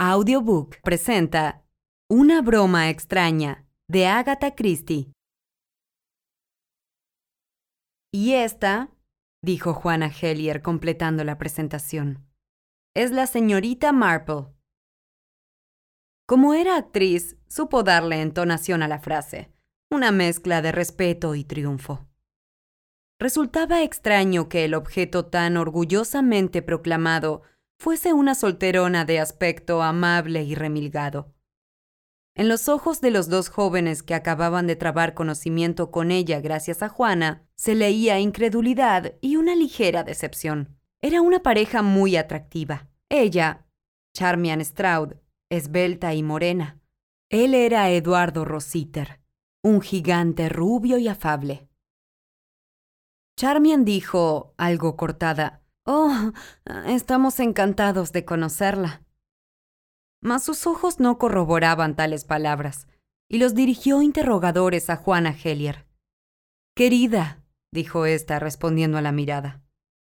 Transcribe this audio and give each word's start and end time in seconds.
Audiobook 0.00 0.80
presenta 0.84 1.64
Una 2.08 2.40
broma 2.40 2.88
extraña 2.88 3.66
de 3.88 4.06
Agatha 4.06 4.54
Christie. 4.54 5.10
Y 8.14 8.34
esta, 8.34 8.94
dijo 9.42 9.74
Juana 9.74 10.08
Hellier 10.08 10.62
completando 10.62 11.24
la 11.24 11.36
presentación, 11.36 12.24
es 12.94 13.10
la 13.10 13.26
señorita 13.26 13.90
Marple. 13.90 14.54
Como 16.28 16.54
era 16.54 16.76
actriz, 16.76 17.36
supo 17.48 17.82
darle 17.82 18.22
entonación 18.22 18.84
a 18.84 18.88
la 18.88 19.00
frase, 19.00 19.52
una 19.90 20.12
mezcla 20.12 20.62
de 20.62 20.70
respeto 20.70 21.34
y 21.34 21.42
triunfo. 21.42 22.06
Resultaba 23.18 23.82
extraño 23.82 24.48
que 24.48 24.64
el 24.64 24.74
objeto 24.74 25.26
tan 25.26 25.56
orgullosamente 25.56 26.62
proclamado 26.62 27.42
fuese 27.78 28.12
una 28.12 28.34
solterona 28.34 29.04
de 29.04 29.20
aspecto 29.20 29.82
amable 29.82 30.42
y 30.42 30.54
remilgado. 30.54 31.32
En 32.34 32.48
los 32.48 32.68
ojos 32.68 33.00
de 33.00 33.10
los 33.10 33.28
dos 33.28 33.48
jóvenes 33.48 34.02
que 34.02 34.14
acababan 34.14 34.66
de 34.66 34.76
trabar 34.76 35.14
conocimiento 35.14 35.90
con 35.90 36.10
ella 36.10 36.40
gracias 36.40 36.82
a 36.82 36.88
Juana, 36.88 37.48
se 37.56 37.74
leía 37.74 38.20
incredulidad 38.20 39.14
y 39.20 39.36
una 39.36 39.56
ligera 39.56 40.04
decepción. 40.04 40.78
Era 41.00 41.20
una 41.20 41.42
pareja 41.42 41.82
muy 41.82 42.16
atractiva. 42.16 42.88
Ella, 43.08 43.66
Charmian 44.14 44.64
Stroud, 44.64 45.14
esbelta 45.50 46.14
y 46.14 46.22
morena. 46.22 46.80
Él 47.28 47.54
era 47.54 47.90
Eduardo 47.90 48.44
Rositer, 48.44 49.20
un 49.62 49.80
gigante 49.80 50.48
rubio 50.48 50.98
y 50.98 51.08
afable. 51.08 51.68
Charmian 53.36 53.84
dijo, 53.84 54.54
algo 54.56 54.96
cortada, 54.96 55.62
Oh, 55.90 56.32
estamos 56.86 57.40
encantados 57.40 58.12
de 58.12 58.26
conocerla. 58.26 59.06
Mas 60.20 60.44
sus 60.44 60.66
ojos 60.66 61.00
no 61.00 61.16
corroboraban 61.16 61.96
tales 61.96 62.26
palabras, 62.26 62.88
y 63.26 63.38
los 63.38 63.54
dirigió 63.54 64.02
interrogadores 64.02 64.90
a 64.90 64.96
Juana 64.96 65.34
Hellier. 65.34 65.86
Querida, 66.76 67.42
dijo 67.72 68.04
ésta 68.04 68.38
respondiendo 68.38 68.98
a 68.98 69.02
la 69.02 69.12
mirada. 69.12 69.62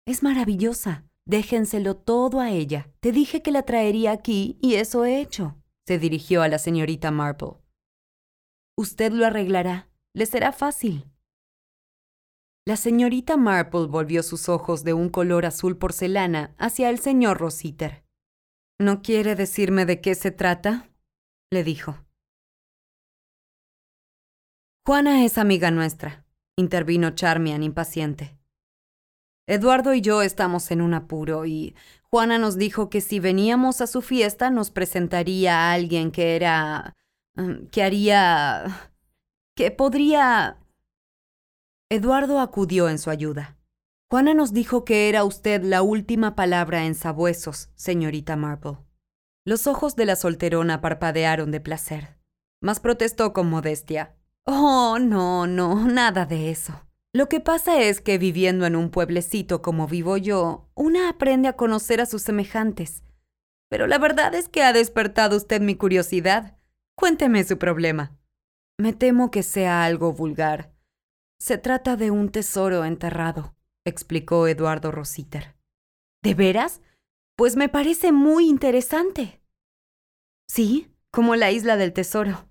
Es 0.06 0.22
maravillosa. 0.22 1.04
Déjenselo 1.26 1.96
todo 1.98 2.40
a 2.40 2.50
ella. 2.50 2.90
Te 3.00 3.12
dije 3.12 3.42
que 3.42 3.52
la 3.52 3.64
traería 3.64 4.12
aquí 4.12 4.58
y 4.62 4.76
eso 4.76 5.04
he 5.04 5.20
hecho. 5.20 5.58
Se 5.86 5.98
dirigió 5.98 6.40
a 6.40 6.48
la 6.48 6.58
señorita 6.58 7.10
Marple. 7.10 7.58
Usted 8.74 9.12
lo 9.12 9.26
arreglará. 9.26 9.90
Le 10.14 10.24
será 10.24 10.52
fácil. 10.52 11.04
La 12.68 12.76
señorita 12.76 13.38
Marple 13.38 13.86
volvió 13.86 14.22
sus 14.22 14.50
ojos 14.50 14.84
de 14.84 14.92
un 14.92 15.08
color 15.08 15.46
azul 15.46 15.78
porcelana 15.78 16.54
hacia 16.58 16.90
el 16.90 16.98
señor 16.98 17.38
Rositer. 17.38 18.04
¿No 18.78 19.00
quiere 19.00 19.34
decirme 19.34 19.86
de 19.86 20.02
qué 20.02 20.14
se 20.14 20.32
trata? 20.32 20.90
le 21.50 21.64
dijo. 21.64 21.96
Juana 24.86 25.24
es 25.24 25.38
amiga 25.38 25.70
nuestra, 25.70 26.26
intervino 26.58 27.12
Charmian 27.12 27.62
impaciente. 27.62 28.38
Eduardo 29.46 29.94
y 29.94 30.02
yo 30.02 30.20
estamos 30.20 30.70
en 30.70 30.82
un 30.82 30.92
apuro 30.92 31.46
y 31.46 31.74
Juana 32.02 32.36
nos 32.36 32.58
dijo 32.58 32.90
que 32.90 33.00
si 33.00 33.18
veníamos 33.18 33.80
a 33.80 33.86
su 33.86 34.02
fiesta 34.02 34.50
nos 34.50 34.70
presentaría 34.70 35.56
a 35.56 35.72
alguien 35.72 36.10
que 36.10 36.36
era... 36.36 36.94
Mm, 37.34 37.68
que 37.72 37.82
haría... 37.82 38.90
que 39.56 39.70
podría... 39.70 40.58
Eduardo 41.90 42.38
acudió 42.40 42.90
en 42.90 42.98
su 42.98 43.08
ayuda. 43.08 43.56
Juana 44.10 44.34
nos 44.34 44.52
dijo 44.52 44.84
que 44.84 45.08
era 45.08 45.24
usted 45.24 45.62
la 45.62 45.80
última 45.80 46.36
palabra 46.36 46.84
en 46.84 46.94
sabuesos, 46.94 47.70
señorita 47.76 48.36
Marple. 48.36 48.76
Los 49.46 49.66
ojos 49.66 49.96
de 49.96 50.04
la 50.04 50.14
solterona 50.14 50.82
parpadearon 50.82 51.50
de 51.50 51.60
placer, 51.60 52.18
mas 52.60 52.78
protestó 52.78 53.32
con 53.32 53.48
modestia. 53.48 54.14
Oh, 54.44 54.98
no, 55.00 55.46
no, 55.46 55.86
nada 55.88 56.26
de 56.26 56.50
eso. 56.50 56.74
Lo 57.14 57.30
que 57.30 57.40
pasa 57.40 57.80
es 57.80 58.02
que 58.02 58.18
viviendo 58.18 58.66
en 58.66 58.76
un 58.76 58.90
pueblecito 58.90 59.62
como 59.62 59.86
vivo 59.86 60.18
yo, 60.18 60.68
una 60.74 61.08
aprende 61.08 61.48
a 61.48 61.56
conocer 61.56 62.02
a 62.02 62.06
sus 62.06 62.20
semejantes. 62.20 63.02
Pero 63.70 63.86
la 63.86 63.96
verdad 63.96 64.34
es 64.34 64.50
que 64.50 64.62
ha 64.62 64.74
despertado 64.74 65.38
usted 65.38 65.62
mi 65.62 65.74
curiosidad. 65.74 66.58
Cuénteme 66.94 67.44
su 67.44 67.56
problema. 67.56 68.14
Me 68.76 68.92
temo 68.92 69.30
que 69.30 69.42
sea 69.42 69.84
algo 69.84 70.12
vulgar, 70.12 70.70
se 71.38 71.58
trata 71.58 71.96
de 71.96 72.10
un 72.10 72.30
tesoro 72.30 72.84
enterrado, 72.84 73.54
explicó 73.84 74.46
Eduardo 74.48 74.90
Rositer. 74.90 75.56
¿De 76.22 76.34
veras? 76.34 76.80
Pues 77.36 77.56
me 77.56 77.68
parece 77.68 78.10
muy 78.12 78.48
interesante. 78.48 79.40
Sí, 80.48 80.88
como 81.12 81.36
la 81.36 81.50
isla 81.50 81.76
del 81.76 81.92
tesoro. 81.92 82.48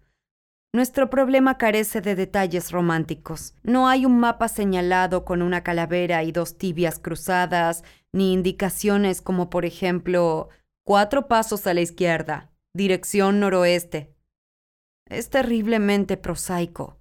Nuestro 0.74 1.10
problema 1.10 1.58
carece 1.58 2.02
de 2.02 2.16
detalles 2.16 2.72
románticos. 2.72 3.56
No 3.64 3.88
hay 3.88 4.06
un 4.06 4.20
mapa 4.20 4.48
señalado 4.48 5.26
con 5.26 5.42
una 5.42 5.64
calavera 5.64 6.24
y 6.24 6.32
dos 6.32 6.58
tibias 6.58 7.00
cruzadas, 7.00 7.84
ni 8.14 8.34
indicaciones 8.34 9.22
como 9.22 9.50
por 9.50 9.66
ejemplo 9.66 10.50
cuatro 10.86 11.28
pasos 11.28 11.68
a 11.68 11.74
la 11.74 11.82
izquierda, 11.82 12.52
dirección 12.74 13.40
noroeste. 13.40 14.14
Es 15.10 15.30
terriblemente 15.30 16.16
prosaico. 16.18 16.97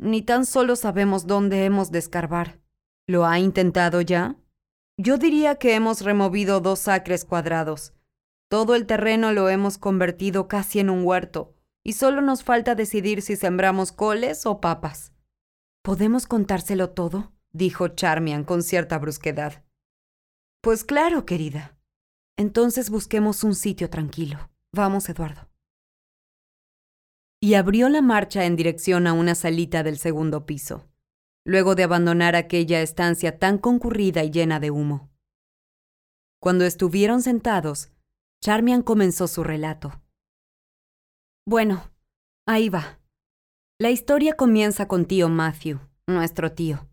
Ni 0.00 0.22
tan 0.22 0.46
solo 0.46 0.76
sabemos 0.76 1.26
dónde 1.26 1.66
hemos 1.66 1.90
de 1.90 1.98
escarbar. 1.98 2.58
¿Lo 3.06 3.26
ha 3.26 3.38
intentado 3.38 4.00
ya? 4.00 4.34
Yo 4.96 5.18
diría 5.18 5.56
que 5.56 5.74
hemos 5.74 6.00
removido 6.00 6.60
dos 6.60 6.88
acres 6.88 7.26
cuadrados. 7.26 7.92
Todo 8.48 8.74
el 8.74 8.86
terreno 8.86 9.32
lo 9.32 9.50
hemos 9.50 9.76
convertido 9.76 10.48
casi 10.48 10.80
en 10.80 10.88
un 10.88 11.04
huerto, 11.04 11.54
y 11.84 11.92
solo 11.92 12.22
nos 12.22 12.42
falta 12.44 12.74
decidir 12.74 13.20
si 13.20 13.36
sembramos 13.36 13.92
coles 13.92 14.46
o 14.46 14.58
papas. 14.58 15.12
¿Podemos 15.82 16.26
contárselo 16.26 16.90
todo? 16.90 17.32
dijo 17.52 17.88
Charmian 17.88 18.44
con 18.44 18.62
cierta 18.62 18.96
brusquedad. 18.98 19.64
Pues 20.62 20.82
claro, 20.82 21.26
querida. 21.26 21.76
Entonces 22.38 22.88
busquemos 22.88 23.44
un 23.44 23.54
sitio 23.54 23.90
tranquilo. 23.90 24.48
Vamos, 24.72 25.10
Eduardo 25.10 25.49
y 27.40 27.54
abrió 27.54 27.88
la 27.88 28.02
marcha 28.02 28.44
en 28.44 28.54
dirección 28.54 29.06
a 29.06 29.14
una 29.14 29.34
salita 29.34 29.82
del 29.82 29.98
segundo 29.98 30.44
piso, 30.44 30.86
luego 31.44 31.74
de 31.74 31.84
abandonar 31.84 32.36
aquella 32.36 32.82
estancia 32.82 33.38
tan 33.38 33.56
concurrida 33.56 34.22
y 34.22 34.30
llena 34.30 34.60
de 34.60 34.70
humo. 34.70 35.10
Cuando 36.38 36.64
estuvieron 36.64 37.22
sentados, 37.22 37.90
Charmian 38.42 38.82
comenzó 38.82 39.26
su 39.26 39.42
relato. 39.42 40.02
Bueno, 41.46 41.90
ahí 42.46 42.68
va. 42.68 42.98
La 43.78 43.90
historia 43.90 44.34
comienza 44.34 44.86
con 44.86 45.06
tío 45.06 45.28
Matthew, 45.30 45.80
nuestro 46.06 46.52
tío, 46.52 46.86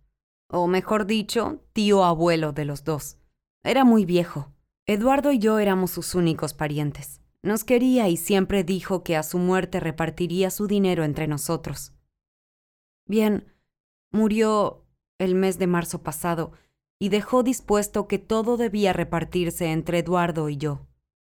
o 0.49 0.67
mejor 0.67 1.05
dicho, 1.05 1.61
tío 1.73 2.05
abuelo 2.05 2.53
de 2.53 2.65
los 2.65 2.85
dos. 2.85 3.17
Era 3.63 3.83
muy 3.83 4.05
viejo. 4.05 4.53
Eduardo 4.85 5.33
y 5.33 5.39
yo 5.39 5.59
éramos 5.59 5.91
sus 5.91 6.15
únicos 6.15 6.53
parientes. 6.53 7.21
Nos 7.43 7.63
quería 7.63 8.09
y 8.09 8.17
siempre 8.17 8.63
dijo 8.63 9.03
que 9.03 9.15
a 9.15 9.23
su 9.23 9.37
muerte 9.37 9.79
repartiría 9.79 10.49
su 10.49 10.67
dinero 10.67 11.03
entre 11.03 11.27
nosotros. 11.27 11.93
Bien, 13.05 13.53
murió 14.11 14.85
el 15.17 15.35
mes 15.35 15.59
de 15.59 15.67
marzo 15.67 16.03
pasado 16.03 16.51
y 16.99 17.09
dejó 17.09 17.43
dispuesto 17.43 18.07
que 18.07 18.19
todo 18.19 18.57
debía 18.57 18.93
repartirse 18.93 19.71
entre 19.71 19.99
Eduardo 19.99 20.49
y 20.49 20.57
yo. 20.57 20.87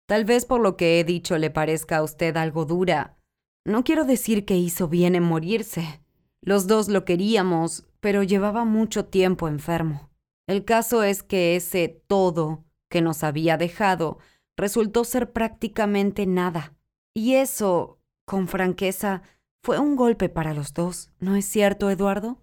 Tal 0.06 0.24
vez 0.24 0.44
por 0.44 0.60
lo 0.60 0.76
que 0.76 1.00
he 1.00 1.04
dicho 1.04 1.38
le 1.38 1.50
parezca 1.50 1.98
a 1.98 2.02
usted 2.02 2.36
algo 2.36 2.66
dura. 2.66 3.16
No 3.64 3.82
quiero 3.82 4.04
decir 4.04 4.44
que 4.44 4.56
hizo 4.56 4.88
bien 4.88 5.14
en 5.14 5.22
morirse. 5.22 6.02
Los 6.42 6.66
dos 6.66 6.88
lo 6.88 7.06
queríamos, 7.06 7.86
pero 8.00 8.22
llevaba 8.22 8.66
mucho 8.66 9.06
tiempo 9.06 9.48
enfermo. 9.48 10.10
El 10.46 10.66
caso 10.66 11.02
es 11.02 11.22
que 11.22 11.56
ese 11.56 12.02
todo 12.06 12.64
que 12.90 13.00
nos 13.00 13.24
había 13.24 13.56
dejado 13.56 14.18
resultó 14.56 15.04
ser 15.04 15.32
prácticamente 15.32 16.26
nada. 16.26 16.74
Y 17.14 17.34
eso, 17.34 18.00
con 18.26 18.48
franqueza, 18.48 19.22
fue 19.62 19.78
un 19.78 19.96
golpe 19.96 20.28
para 20.28 20.54
los 20.54 20.74
dos, 20.74 21.12
¿no 21.20 21.36
es 21.36 21.46
cierto, 21.46 21.90
Eduardo? 21.90 22.42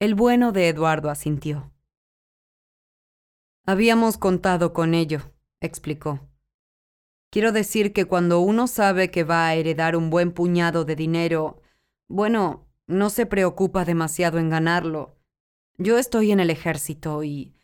El 0.00 0.14
bueno 0.14 0.52
de 0.52 0.68
Eduardo 0.68 1.10
asintió. 1.10 1.72
Habíamos 3.66 4.16
contado 4.16 4.72
con 4.72 4.94
ello, 4.94 5.32
explicó. 5.60 6.20
Quiero 7.30 7.52
decir 7.52 7.92
que 7.92 8.06
cuando 8.06 8.40
uno 8.40 8.66
sabe 8.66 9.10
que 9.10 9.24
va 9.24 9.46
a 9.46 9.54
heredar 9.54 9.96
un 9.96 10.10
buen 10.10 10.32
puñado 10.32 10.84
de 10.84 10.96
dinero, 10.96 11.60
bueno, 12.08 12.66
no 12.86 13.10
se 13.10 13.26
preocupa 13.26 13.84
demasiado 13.84 14.38
en 14.38 14.50
ganarlo. 14.50 15.16
Yo 15.78 15.98
estoy 15.98 16.32
en 16.32 16.40
el 16.40 16.50
ejército 16.50 17.22
y 17.22 17.54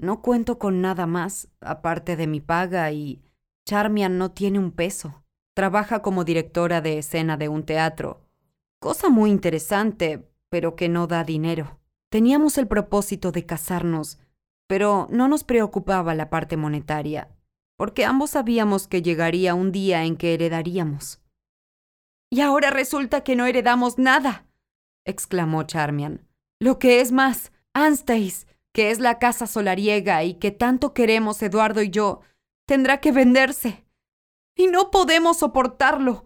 no 0.00 0.22
cuento 0.22 0.58
con 0.58 0.80
nada 0.80 1.06
más, 1.06 1.48
aparte 1.60 2.16
de 2.16 2.26
mi 2.26 2.40
paga, 2.40 2.90
y 2.92 3.22
Charmian 3.66 4.18
no 4.18 4.32
tiene 4.32 4.58
un 4.58 4.72
peso. 4.72 5.22
Trabaja 5.54 6.00
como 6.02 6.24
directora 6.24 6.80
de 6.80 6.98
escena 6.98 7.36
de 7.36 7.48
un 7.48 7.64
teatro. 7.64 8.22
Cosa 8.80 9.10
muy 9.10 9.30
interesante, 9.30 10.28
pero 10.48 10.74
que 10.74 10.88
no 10.88 11.06
da 11.06 11.22
dinero. 11.22 11.78
Teníamos 12.10 12.58
el 12.58 12.66
propósito 12.66 13.30
de 13.30 13.46
casarnos, 13.46 14.18
pero 14.66 15.06
no 15.10 15.28
nos 15.28 15.44
preocupaba 15.44 16.14
la 16.14 16.30
parte 16.30 16.56
monetaria. 16.56 17.28
porque 17.80 18.04
ambos 18.04 18.32
sabíamos 18.32 18.86
que 18.88 19.00
llegaría 19.00 19.54
un 19.54 19.72
día 19.72 20.04
en 20.04 20.18
que 20.18 20.34
heredaríamos. 20.34 21.22
Y 22.30 22.42
ahora 22.42 22.68
resulta 22.68 23.24
que 23.24 23.36
no 23.36 23.46
heredamos 23.46 23.96
nada, 23.96 24.44
exclamó 25.06 25.62
Charmian. 25.62 26.28
Lo 26.60 26.78
que 26.78 27.00
es 27.00 27.10
más, 27.10 27.52
Anstace, 27.72 28.46
que 28.72 28.90
es 28.90 29.00
la 29.00 29.18
casa 29.18 29.46
solariega 29.46 30.24
y 30.24 30.34
que 30.34 30.50
tanto 30.50 30.94
queremos 30.94 31.42
Eduardo 31.42 31.82
y 31.82 31.90
yo, 31.90 32.20
tendrá 32.66 33.00
que 33.00 33.12
venderse. 33.12 33.84
Y 34.56 34.66
no 34.66 34.90
podemos 34.90 35.38
soportarlo. 35.38 36.24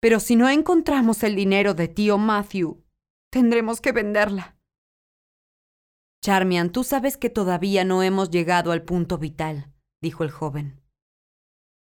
Pero 0.00 0.18
si 0.20 0.36
no 0.36 0.48
encontramos 0.48 1.22
el 1.22 1.36
dinero 1.36 1.74
de 1.74 1.88
tío 1.88 2.16
Matthew, 2.16 2.82
tendremos 3.30 3.80
que 3.80 3.92
venderla. 3.92 4.56
Charmian, 6.22 6.70
tú 6.70 6.84
sabes 6.84 7.16
que 7.16 7.30
todavía 7.30 7.84
no 7.84 8.02
hemos 8.02 8.30
llegado 8.30 8.72
al 8.72 8.82
punto 8.82 9.18
vital, 9.18 9.72
dijo 10.02 10.24
el 10.24 10.30
joven. 10.30 10.82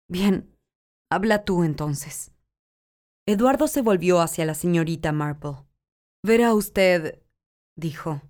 Bien, 0.08 0.56
habla 1.10 1.44
tú 1.44 1.64
entonces. 1.64 2.32
Eduardo 3.26 3.68
se 3.68 3.82
volvió 3.82 4.20
hacia 4.20 4.44
la 4.44 4.54
señorita 4.54 5.12
Marple. 5.12 5.64
Verá 6.24 6.54
usted, 6.54 7.22
dijo. 7.76 8.22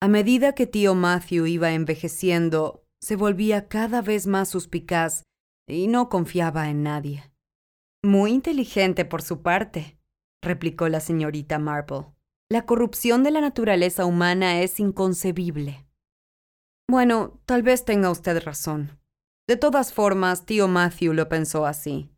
A 0.00 0.08
medida 0.08 0.54
que 0.54 0.66
tío 0.66 0.94
Matthew 0.94 1.46
iba 1.46 1.72
envejeciendo, 1.72 2.84
se 3.00 3.16
volvía 3.16 3.68
cada 3.68 4.02
vez 4.02 4.26
más 4.26 4.50
suspicaz 4.50 5.22
y 5.66 5.88
no 5.88 6.10
confiaba 6.10 6.68
en 6.68 6.82
nadie. 6.82 7.32
Muy 8.04 8.32
inteligente 8.32 9.04
por 9.06 9.22
su 9.22 9.42
parte, 9.42 9.98
replicó 10.42 10.88
la 10.88 11.00
señorita 11.00 11.58
Marple. 11.58 12.06
La 12.50 12.66
corrupción 12.66 13.22
de 13.24 13.30
la 13.30 13.40
naturaleza 13.40 14.04
humana 14.04 14.60
es 14.60 14.78
inconcebible. 14.80 15.86
Bueno, 16.88 17.40
tal 17.46 17.62
vez 17.62 17.84
tenga 17.84 18.10
usted 18.10 18.40
razón. 18.42 19.00
De 19.48 19.56
todas 19.56 19.92
formas, 19.92 20.44
tío 20.44 20.68
Matthew 20.68 21.14
lo 21.14 21.28
pensó 21.28 21.66
así. 21.66 22.12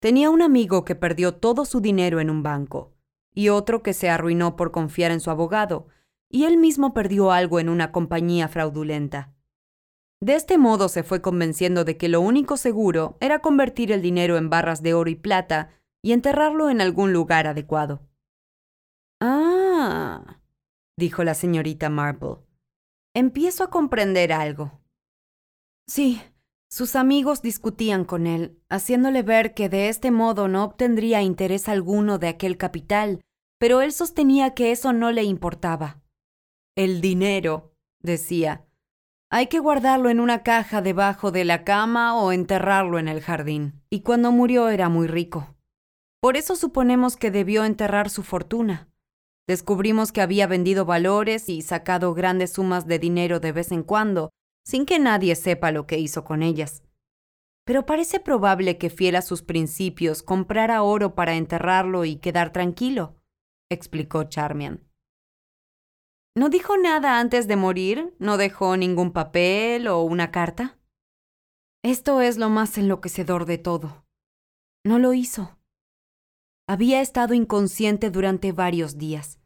Tenía 0.00 0.30
un 0.30 0.42
amigo 0.42 0.84
que 0.84 0.94
perdió 0.94 1.34
todo 1.34 1.64
su 1.64 1.80
dinero 1.80 2.20
en 2.20 2.28
un 2.28 2.42
banco, 2.42 2.92
y 3.34 3.48
otro 3.48 3.82
que 3.82 3.94
se 3.94 4.10
arruinó 4.10 4.54
por 4.54 4.70
confiar 4.70 5.10
en 5.10 5.20
su 5.20 5.30
abogado, 5.30 5.88
y 6.30 6.44
él 6.44 6.56
mismo 6.56 6.94
perdió 6.94 7.32
algo 7.32 7.60
en 7.60 7.68
una 7.68 7.92
compañía 7.92 8.48
fraudulenta. 8.48 9.32
De 10.20 10.34
este 10.34 10.58
modo 10.58 10.88
se 10.88 11.02
fue 11.02 11.20
convenciendo 11.20 11.84
de 11.84 11.96
que 11.96 12.08
lo 12.08 12.20
único 12.20 12.56
seguro 12.56 13.16
era 13.20 13.40
convertir 13.40 13.92
el 13.92 14.02
dinero 14.02 14.36
en 14.38 14.48
barras 14.48 14.82
de 14.82 14.94
oro 14.94 15.10
y 15.10 15.14
plata 15.14 15.70
y 16.02 16.12
enterrarlo 16.12 16.70
en 16.70 16.80
algún 16.80 17.12
lugar 17.12 17.46
adecuado. 17.46 18.00
Ah, 19.20 20.40
dijo 20.96 21.22
la 21.24 21.34
señorita 21.34 21.90
Marple. 21.90 22.36
Empiezo 23.14 23.64
a 23.64 23.70
comprender 23.70 24.32
algo. 24.32 24.80
Sí, 25.86 26.20
sus 26.68 26.96
amigos 26.96 27.42
discutían 27.42 28.04
con 28.04 28.26
él, 28.26 28.60
haciéndole 28.68 29.22
ver 29.22 29.54
que 29.54 29.68
de 29.68 29.88
este 29.88 30.10
modo 30.10 30.48
no 30.48 30.64
obtendría 30.64 31.22
interés 31.22 31.68
alguno 31.68 32.18
de 32.18 32.28
aquel 32.28 32.56
capital, 32.56 33.20
pero 33.58 33.80
él 33.82 33.92
sostenía 33.92 34.54
que 34.54 34.72
eso 34.72 34.92
no 34.92 35.12
le 35.12 35.22
importaba. 35.22 36.02
El 36.76 37.00
dinero, 37.00 37.72
decía, 38.02 38.66
hay 39.30 39.46
que 39.46 39.60
guardarlo 39.60 40.10
en 40.10 40.20
una 40.20 40.42
caja 40.42 40.82
debajo 40.82 41.32
de 41.32 41.46
la 41.46 41.64
cama 41.64 42.20
o 42.20 42.32
enterrarlo 42.32 42.98
en 42.98 43.08
el 43.08 43.22
jardín. 43.22 43.82
Y 43.88 44.02
cuando 44.02 44.30
murió 44.30 44.68
era 44.68 44.90
muy 44.90 45.06
rico. 45.06 45.56
Por 46.20 46.36
eso 46.36 46.54
suponemos 46.54 47.16
que 47.16 47.30
debió 47.30 47.64
enterrar 47.64 48.10
su 48.10 48.22
fortuna. 48.22 48.90
Descubrimos 49.48 50.12
que 50.12 50.20
había 50.20 50.46
vendido 50.46 50.84
valores 50.84 51.48
y 51.48 51.62
sacado 51.62 52.12
grandes 52.12 52.52
sumas 52.52 52.86
de 52.86 52.98
dinero 52.98 53.40
de 53.40 53.52
vez 53.52 53.72
en 53.72 53.82
cuando, 53.82 54.28
sin 54.62 54.84
que 54.84 54.98
nadie 54.98 55.34
sepa 55.34 55.72
lo 55.72 55.86
que 55.86 55.98
hizo 55.98 56.24
con 56.24 56.42
ellas. 56.42 56.82
Pero 57.64 57.86
parece 57.86 58.20
probable 58.20 58.76
que, 58.76 58.90
fiel 58.90 59.16
a 59.16 59.22
sus 59.22 59.42
principios, 59.42 60.22
comprara 60.22 60.82
oro 60.82 61.14
para 61.14 61.36
enterrarlo 61.36 62.04
y 62.04 62.16
quedar 62.16 62.52
tranquilo, 62.52 63.16
explicó 63.70 64.24
Charmian. 64.24 64.86
¿No 66.36 66.48
dijo 66.48 66.76
nada 66.76 67.18
antes 67.18 67.48
de 67.48 67.56
morir? 67.56 68.14
¿No 68.20 68.36
dejó 68.36 68.76
ningún 68.76 69.12
papel 69.12 69.88
o 69.88 70.02
una 70.02 70.30
carta? 70.30 70.78
Esto 71.82 72.20
es 72.20 72.36
lo 72.36 72.48
más 72.48 72.78
enloquecedor 72.78 73.44
de 73.46 73.58
todo. 73.58 74.04
No 74.84 75.00
lo 75.00 75.12
hizo. 75.14 75.58
Había 76.68 77.00
estado 77.00 77.34
inconsciente 77.34 78.10
durante 78.10 78.52
varios 78.52 78.98
días, 78.98 79.40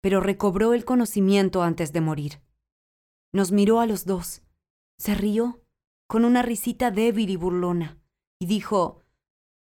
pero 0.00 0.20
recobró 0.20 0.72
el 0.72 0.86
conocimiento 0.86 1.62
antes 1.62 1.92
de 1.92 2.00
morir. 2.00 2.40
Nos 3.32 3.52
miró 3.52 3.80
a 3.80 3.86
los 3.86 4.06
dos 4.06 4.46
se 4.98 5.14
rió, 5.14 5.62
con 6.08 6.24
una 6.24 6.42
risita 6.42 6.90
débil 6.90 7.30
y 7.30 7.36
burlona, 7.36 8.00
y 8.38 8.46
dijo, 8.46 9.02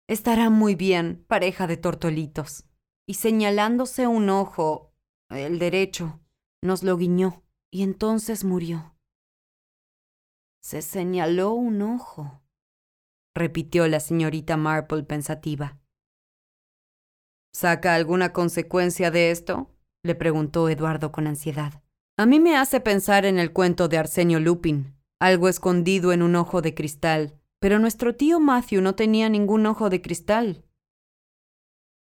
Estará 0.08 0.50
muy 0.50 0.74
bien, 0.74 1.24
pareja 1.26 1.66
de 1.66 1.76
tortolitos. 1.76 2.64
Y 3.06 3.14
señalándose 3.14 4.06
un 4.06 4.28
ojo, 4.28 4.92
el 5.30 5.58
derecho, 5.58 6.20
nos 6.62 6.82
lo 6.82 6.96
guiñó, 6.96 7.42
y 7.70 7.82
entonces 7.82 8.44
murió. 8.44 8.94
Se 10.62 10.80
señaló 10.80 11.52
un 11.52 11.82
ojo, 11.82 12.40
repitió 13.34 13.88
la 13.88 14.00
señorita 14.00 14.56
Marple 14.56 15.02
pensativa. 15.02 15.80
¿Saca 17.52 17.94
alguna 17.94 18.32
consecuencia 18.32 19.10
de 19.10 19.30
esto? 19.30 19.68
le 20.04 20.14
preguntó 20.14 20.68
Eduardo 20.68 21.12
con 21.12 21.26
ansiedad. 21.26 21.82
A 22.16 22.26
mí 22.26 22.40
me 22.40 22.56
hace 22.56 22.80
pensar 22.80 23.24
en 23.24 23.38
el 23.38 23.52
cuento 23.52 23.88
de 23.88 23.98
Arsenio 23.98 24.40
Lupin, 24.40 24.96
algo 25.20 25.48
escondido 25.48 26.12
en 26.12 26.22
un 26.22 26.36
ojo 26.36 26.62
de 26.62 26.74
cristal, 26.74 27.40
pero 27.60 27.78
nuestro 27.78 28.14
tío 28.16 28.40
Matthew 28.40 28.82
no 28.82 28.94
tenía 28.94 29.28
ningún 29.28 29.66
ojo 29.66 29.90
de 29.90 30.02
cristal. 30.02 30.64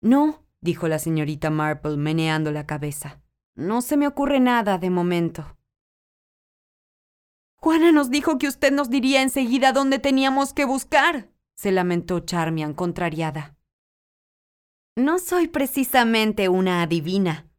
No, 0.01 0.45
dijo 0.61 0.87
la 0.87 0.99
señorita 0.99 1.49
Marple, 1.49 1.97
meneando 1.97 2.51
la 2.51 2.65
cabeza. 2.65 3.24
No 3.55 3.81
se 3.81 3.95
me 3.95 4.07
ocurre 4.07 4.39
nada 4.39 4.77
de 4.77 4.89
momento. 4.89 5.57
Juana 7.55 7.91
nos 7.91 8.09
dijo 8.09 8.37
que 8.37 8.47
usted 8.47 8.71
nos 8.71 8.89
diría 8.89 9.21
enseguida 9.21 9.71
dónde 9.71 9.97
teníamos 9.97 10.53
que 10.53 10.65
buscar, 10.65 11.31
se 11.55 11.71
lamentó 11.71 12.19
Charmian, 12.19 12.73
contrariada. 12.73 13.55
No 14.97 15.19
soy 15.19 15.47
precisamente 15.47 16.47
una 16.49 16.81
adivina. 16.81 17.49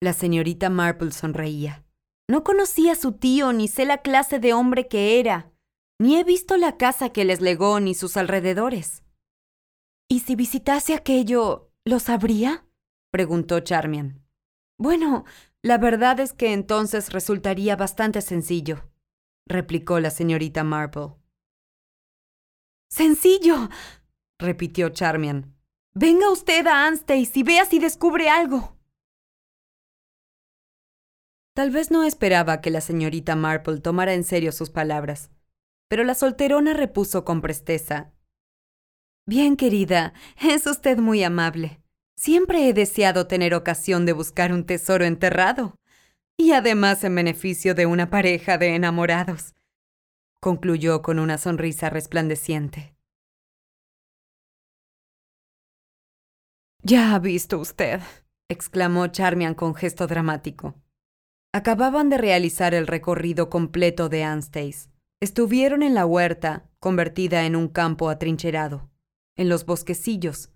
La 0.00 0.12
señorita 0.12 0.68
Marple 0.68 1.12
sonreía. 1.12 1.84
No 2.28 2.42
conocí 2.42 2.88
a 2.88 2.96
su 2.96 3.12
tío 3.12 3.52
ni 3.52 3.68
sé 3.68 3.84
la 3.84 3.98
clase 3.98 4.40
de 4.40 4.52
hombre 4.52 4.88
que 4.88 5.20
era, 5.20 5.52
ni 5.98 6.16
he 6.16 6.24
visto 6.24 6.56
la 6.56 6.76
casa 6.76 7.10
que 7.10 7.24
les 7.24 7.40
legó 7.40 7.78
ni 7.78 7.94
sus 7.94 8.16
alrededores. 8.16 9.04
¿Y 10.08 10.20
si 10.20 10.34
visitase 10.34 10.94
aquello, 10.94 11.70
lo 11.84 12.00
sabría? 12.00 12.66
preguntó 13.10 13.60
Charmian. 13.60 14.25
Bueno, 14.78 15.24
la 15.62 15.78
verdad 15.78 16.20
es 16.20 16.32
que 16.32 16.52
entonces 16.52 17.12
resultaría 17.12 17.76
bastante 17.76 18.20
sencillo, 18.20 18.90
replicó 19.46 20.00
la 20.00 20.10
señorita 20.10 20.64
Marple. 20.64 21.14
¡Sencillo! 22.90 23.68
repitió 24.38 24.90
Charmian. 24.90 25.56
Venga 25.94 26.30
usted 26.30 26.66
a 26.66 26.86
Anstey 26.86 27.28
y 27.32 27.42
vea 27.42 27.64
si 27.64 27.78
descubre 27.78 28.28
algo. 28.28 28.76
Tal 31.54 31.70
vez 31.70 31.90
no 31.90 32.04
esperaba 32.04 32.60
que 32.60 32.70
la 32.70 32.82
señorita 32.82 33.34
Marple 33.34 33.80
tomara 33.80 34.12
en 34.12 34.24
serio 34.24 34.52
sus 34.52 34.68
palabras, 34.68 35.30
pero 35.88 36.04
la 36.04 36.14
solterona 36.14 36.74
repuso 36.74 37.24
con 37.24 37.40
presteza. 37.40 38.12
Bien, 39.26 39.56
querida, 39.56 40.12
es 40.38 40.66
usted 40.66 40.98
muy 40.98 41.24
amable. 41.24 41.80
Siempre 42.16 42.68
he 42.68 42.72
deseado 42.72 43.26
tener 43.26 43.54
ocasión 43.54 44.06
de 44.06 44.12
buscar 44.12 44.52
un 44.52 44.64
tesoro 44.64 45.04
enterrado, 45.04 45.78
y 46.38 46.52
además 46.52 47.04
en 47.04 47.14
beneficio 47.14 47.74
de 47.74 47.86
una 47.86 48.10
pareja 48.10 48.58
de 48.58 48.74
enamorados, 48.74 49.54
concluyó 50.40 51.02
con 51.02 51.18
una 51.18 51.38
sonrisa 51.38 51.90
resplandeciente. 51.90 52.94
Ya 56.82 57.14
ha 57.14 57.18
visto 57.18 57.58
usted, 57.58 58.00
exclamó 58.48 59.08
Charmian 59.08 59.54
con 59.54 59.74
gesto 59.74 60.06
dramático. 60.06 60.74
Acababan 61.52 62.10
de 62.10 62.18
realizar 62.18 62.74
el 62.74 62.86
recorrido 62.86 63.50
completo 63.50 64.08
de 64.08 64.24
Anstey's. 64.24 64.88
Estuvieron 65.20 65.82
en 65.82 65.94
la 65.94 66.06
huerta, 66.06 66.68
convertida 66.78 67.44
en 67.44 67.56
un 67.56 67.68
campo 67.68 68.08
atrincherado, 68.08 68.90
en 69.36 69.48
los 69.48 69.64
bosquecillos, 69.66 70.50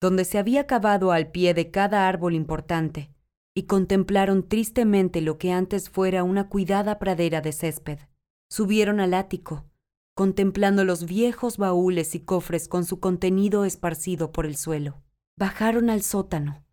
donde 0.00 0.24
se 0.24 0.38
había 0.38 0.66
cavado 0.66 1.12
al 1.12 1.30
pie 1.30 1.54
de 1.54 1.70
cada 1.70 2.08
árbol 2.08 2.34
importante, 2.34 3.10
y 3.54 3.64
contemplaron 3.64 4.48
tristemente 4.48 5.20
lo 5.20 5.38
que 5.38 5.52
antes 5.52 5.90
fuera 5.90 6.22
una 6.22 6.48
cuidada 6.48 6.98
pradera 6.98 7.40
de 7.40 7.52
césped. 7.52 7.98
Subieron 8.48 9.00
al 9.00 9.14
ático, 9.14 9.64
contemplando 10.14 10.84
los 10.84 11.04
viejos 11.04 11.58
baúles 11.58 12.14
y 12.14 12.20
cofres 12.20 12.68
con 12.68 12.84
su 12.84 13.00
contenido 13.00 13.64
esparcido 13.64 14.32
por 14.32 14.46
el 14.46 14.56
suelo. 14.56 15.02
Bajaron 15.36 15.90
al 15.90 16.02
sótano, 16.02 16.64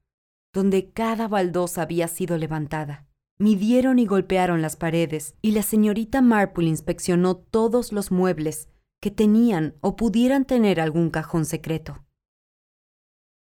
donde 0.53 0.91
cada 0.91 1.27
baldosa 1.27 1.81
había 1.81 2.07
sido 2.07 2.37
levantada. 2.37 3.05
Midieron 3.37 3.99
y 3.99 4.05
golpearon 4.05 4.61
las 4.61 4.77
paredes, 4.77 5.35
y 5.41 5.51
la 5.51 5.63
señorita 5.63 6.21
Marple 6.21 6.67
inspeccionó 6.67 7.35
todos 7.35 7.91
los 7.91 8.11
muebles 8.11 8.69
que 9.01 9.11
tenían 9.11 9.75
o 9.81 9.95
pudieran 9.95 10.45
tener 10.45 10.79
algún 10.79 11.09
cajón 11.09 11.45
secreto. 11.45 12.04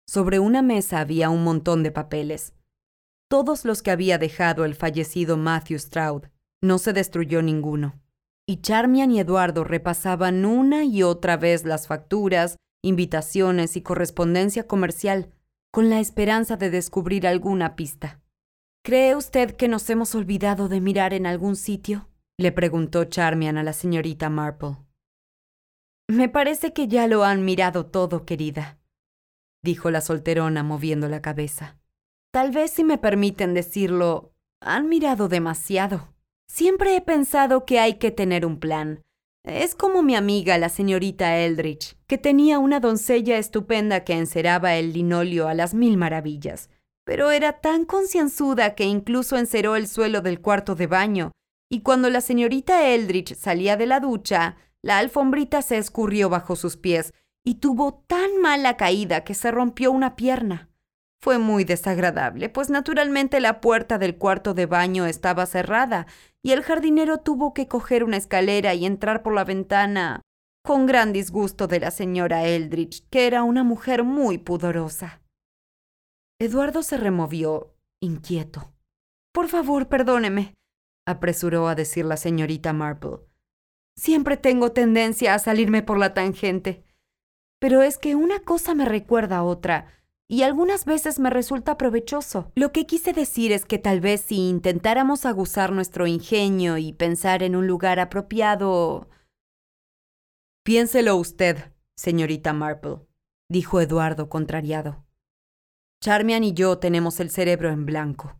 Sobre 0.07 0.39
una 0.39 0.61
mesa 0.61 0.99
había 0.99 1.29
un 1.29 1.43
montón 1.43 1.83
de 1.83 1.91
papeles, 1.91 2.53
todos 3.29 3.65
los 3.65 3.81
que 3.81 3.91
había 3.91 4.17
dejado 4.17 4.63
el 4.63 4.73
fallecido 4.73 5.35
Matthew 5.35 5.79
Stroud. 5.79 6.23
No 6.61 6.77
se 6.79 6.93
destruyó 6.93 7.41
ninguno. 7.41 7.99
Y 8.47 8.61
Charmian 8.61 9.11
y 9.11 9.19
Eduardo 9.19 9.63
repasaban 9.63 10.45
una 10.45 10.85
y 10.85 11.03
otra 11.03 11.35
vez 11.35 11.65
las 11.65 11.87
facturas, 11.87 12.55
invitaciones 12.81 13.75
y 13.75 13.81
correspondencia 13.81 14.65
comercial, 14.65 15.33
con 15.71 15.89
la 15.89 15.99
esperanza 15.99 16.55
de 16.55 16.69
descubrir 16.69 17.27
alguna 17.27 17.75
pista. 17.75 18.21
¿Cree 18.83 19.15
usted 19.15 19.57
que 19.57 19.67
nos 19.67 19.89
hemos 19.89 20.15
olvidado 20.15 20.69
de 20.69 20.79
mirar 20.79 21.13
en 21.13 21.25
algún 21.25 21.57
sitio? 21.57 22.07
le 22.39 22.53
preguntó 22.53 23.03
Charmian 23.03 23.57
a 23.57 23.63
la 23.63 23.73
señorita 23.73 24.29
Marple. 24.29 24.77
Me 26.07 26.29
parece 26.29 26.71
que 26.71 26.87
ya 26.87 27.07
lo 27.07 27.25
han 27.25 27.43
mirado 27.43 27.87
todo, 27.87 28.25
querida, 28.25 28.76
dijo 29.67 29.91
la 29.91 29.99
solterona 29.99 30.63
moviendo 30.63 31.09
la 31.09 31.21
cabeza. 31.21 31.77
Tal 32.31 32.51
vez 32.51 32.71
si 32.71 32.85
me 32.85 32.97
permiten 32.97 33.53
decirlo, 33.53 34.31
han 34.61 34.87
mirado 34.87 35.27
demasiado. 35.27 36.13
Siempre 36.49 36.95
he 36.95 37.01
pensado 37.01 37.65
que 37.65 37.77
hay 37.77 37.95
que 37.95 38.11
tener 38.11 38.45
un 38.45 38.61
plan. 38.61 39.03
Es 39.43 39.75
como 39.75 40.03
mi 40.03 40.15
amiga, 40.15 40.57
la 40.57 40.69
señorita 40.69 41.37
Eldridge, 41.39 41.97
que 42.07 42.17
tenía 42.17 42.59
una 42.59 42.79
doncella 42.79 43.37
estupenda 43.37 44.05
que 44.05 44.13
enceraba 44.13 44.75
el 44.75 44.93
linolio 44.93 45.49
a 45.49 45.53
las 45.53 45.73
mil 45.73 45.97
maravillas, 45.97 46.69
pero 47.05 47.31
era 47.31 47.59
tan 47.59 47.83
concienzuda 47.83 48.73
que 48.73 48.85
incluso 48.85 49.37
enceró 49.37 49.75
el 49.75 49.87
suelo 49.87 50.21
del 50.21 50.39
cuarto 50.39 50.75
de 50.75 50.87
baño, 50.87 51.33
y 51.69 51.81
cuando 51.81 52.09
la 52.09 52.21
señorita 52.21 52.87
Eldridge 52.87 53.35
salía 53.35 53.75
de 53.75 53.85
la 53.85 53.99
ducha, 53.99 54.55
la 54.81 54.99
alfombrita 54.99 55.61
se 55.61 55.77
escurrió 55.77 56.29
bajo 56.29 56.55
sus 56.55 56.77
pies 56.77 57.13
y 57.47 57.55
tuvo 57.55 58.03
tan 58.07 58.41
mala 58.41 58.75
caída 58.75 59.23
que 59.23 59.33
se 59.33 59.51
rompió 59.51 59.93
una 59.93 60.17
pierna. 60.17 60.69
Fue 61.21 61.37
muy 61.37 61.63
desagradable, 61.63 62.49
pues 62.49 62.69
naturalmente 62.69 63.39
la 63.39 63.61
puerta 63.61 63.97
del 63.97 64.17
cuarto 64.17 64.53
de 64.53 64.65
baño 64.65 65.05
estaba 65.05 65.45
cerrada 65.45 66.07
y 66.43 66.51
el 66.51 66.61
jardinero 66.61 67.19
tuvo 67.19 67.53
que 67.53 67.69
coger 67.69 68.03
una 68.03 68.17
escalera 68.17 68.73
y 68.73 68.85
entrar 68.85 69.23
por 69.23 69.33
la 69.33 69.45
ventana, 69.45 70.23
con 70.61 70.87
gran 70.87 71.13
disgusto 71.13 71.67
de 71.67 71.79
la 71.79 71.89
señora 71.89 72.45
Eldridge, 72.45 73.07
que 73.09 73.27
era 73.27 73.43
una 73.43 73.63
mujer 73.63 74.03
muy 74.03 74.37
pudorosa. 74.37 75.21
Eduardo 76.41 76.83
se 76.83 76.97
removió, 76.97 77.73
inquieto. 78.01 78.73
Por 79.31 79.47
favor, 79.47 79.87
perdóneme, 79.87 80.53
apresuró 81.07 81.69
a 81.69 81.75
decir 81.75 82.03
la 82.03 82.17
señorita 82.17 82.73
Marple. 82.73 83.19
Siempre 83.95 84.35
tengo 84.35 84.73
tendencia 84.73 85.33
a 85.33 85.39
salirme 85.39 85.81
por 85.81 85.97
la 85.97 86.13
tangente. 86.13 86.83
Pero 87.59 87.81
es 87.81 87.97
que 87.97 88.15
una 88.15 88.39
cosa 88.39 88.75
me 88.75 88.85
recuerda 88.85 89.37
a 89.37 89.43
otra 89.43 89.87
y 90.27 90.43
algunas 90.43 90.85
veces 90.85 91.19
me 91.19 91.29
resulta 91.29 91.77
provechoso. 91.77 92.51
Lo 92.55 92.71
que 92.71 92.85
quise 92.85 93.13
decir 93.13 93.51
es 93.51 93.65
que 93.65 93.79
tal 93.79 94.01
vez 94.01 94.21
si 94.21 94.49
intentáramos 94.49 95.25
aguzar 95.25 95.71
nuestro 95.71 96.05
ingenio 96.05 96.77
y 96.77 96.93
pensar 96.93 97.43
en 97.43 97.55
un 97.55 97.67
lugar 97.67 97.99
apropiado... 97.99 99.09
Piénselo 100.63 101.15
usted, 101.15 101.71
señorita 101.95 102.51
Marple, 102.51 102.97
dijo 103.49 103.79
Eduardo 103.79 104.27
contrariado. 104.27 105.05
Charmian 106.01 106.43
y 106.43 106.53
yo 106.53 106.77
tenemos 106.77 107.21
el 107.21 107.29
cerebro 107.29 107.69
en 107.69 107.85
blanco. 107.85 108.37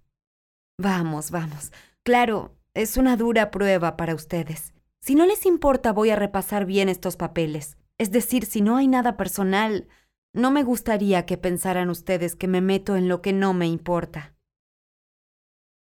Vamos, 0.77 1.31
vamos. 1.31 1.71
Claro, 2.03 2.53
es 2.74 2.97
una 2.97 3.15
dura 3.15 3.50
prueba 3.50 3.95
para 3.95 4.13
ustedes. 4.13 4.74
Si 5.00 5.15
no 5.15 5.25
les 5.25 5.45
importa, 5.45 5.93
voy 5.93 6.09
a 6.09 6.17
repasar 6.17 6.65
bien 6.65 6.89
estos 6.89 7.15
papeles. 7.15 7.76
Es 7.98 8.12
decir, 8.12 8.46
si 8.46 8.62
no 8.62 8.77
hay 8.77 8.88
nada 8.88 9.18
personal, 9.18 9.88
no 10.34 10.51
me 10.51 10.63
gustaría 10.63 11.25
que 11.25 11.38
pensaran 11.38 11.89
ustedes 11.89 12.36
que 12.36 12.48
me 12.48 12.62
meto 12.62 12.96
en 12.96 13.08
lo 13.08 13.22
que 13.22 13.34
no 13.34 13.54
me 13.54 13.68
importa. 13.68 14.36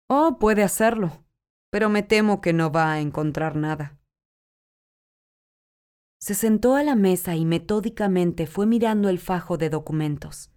Oh, 0.08 0.38
puede 0.38 0.62
hacerlo, 0.62 1.24
pero 1.70 1.88
me 1.88 2.02
temo 2.02 2.40
que 2.40 2.52
no 2.52 2.70
va 2.70 2.92
a 2.92 3.00
encontrar 3.00 3.56
nada. 3.56 3.98
Se 6.20 6.34
sentó 6.34 6.76
a 6.76 6.82
la 6.82 6.94
mesa 6.94 7.34
y 7.34 7.44
metódicamente 7.44 8.46
fue 8.46 8.66
mirando 8.66 9.08
el 9.08 9.18
fajo 9.18 9.58
de 9.58 9.70
documentos 9.70 10.50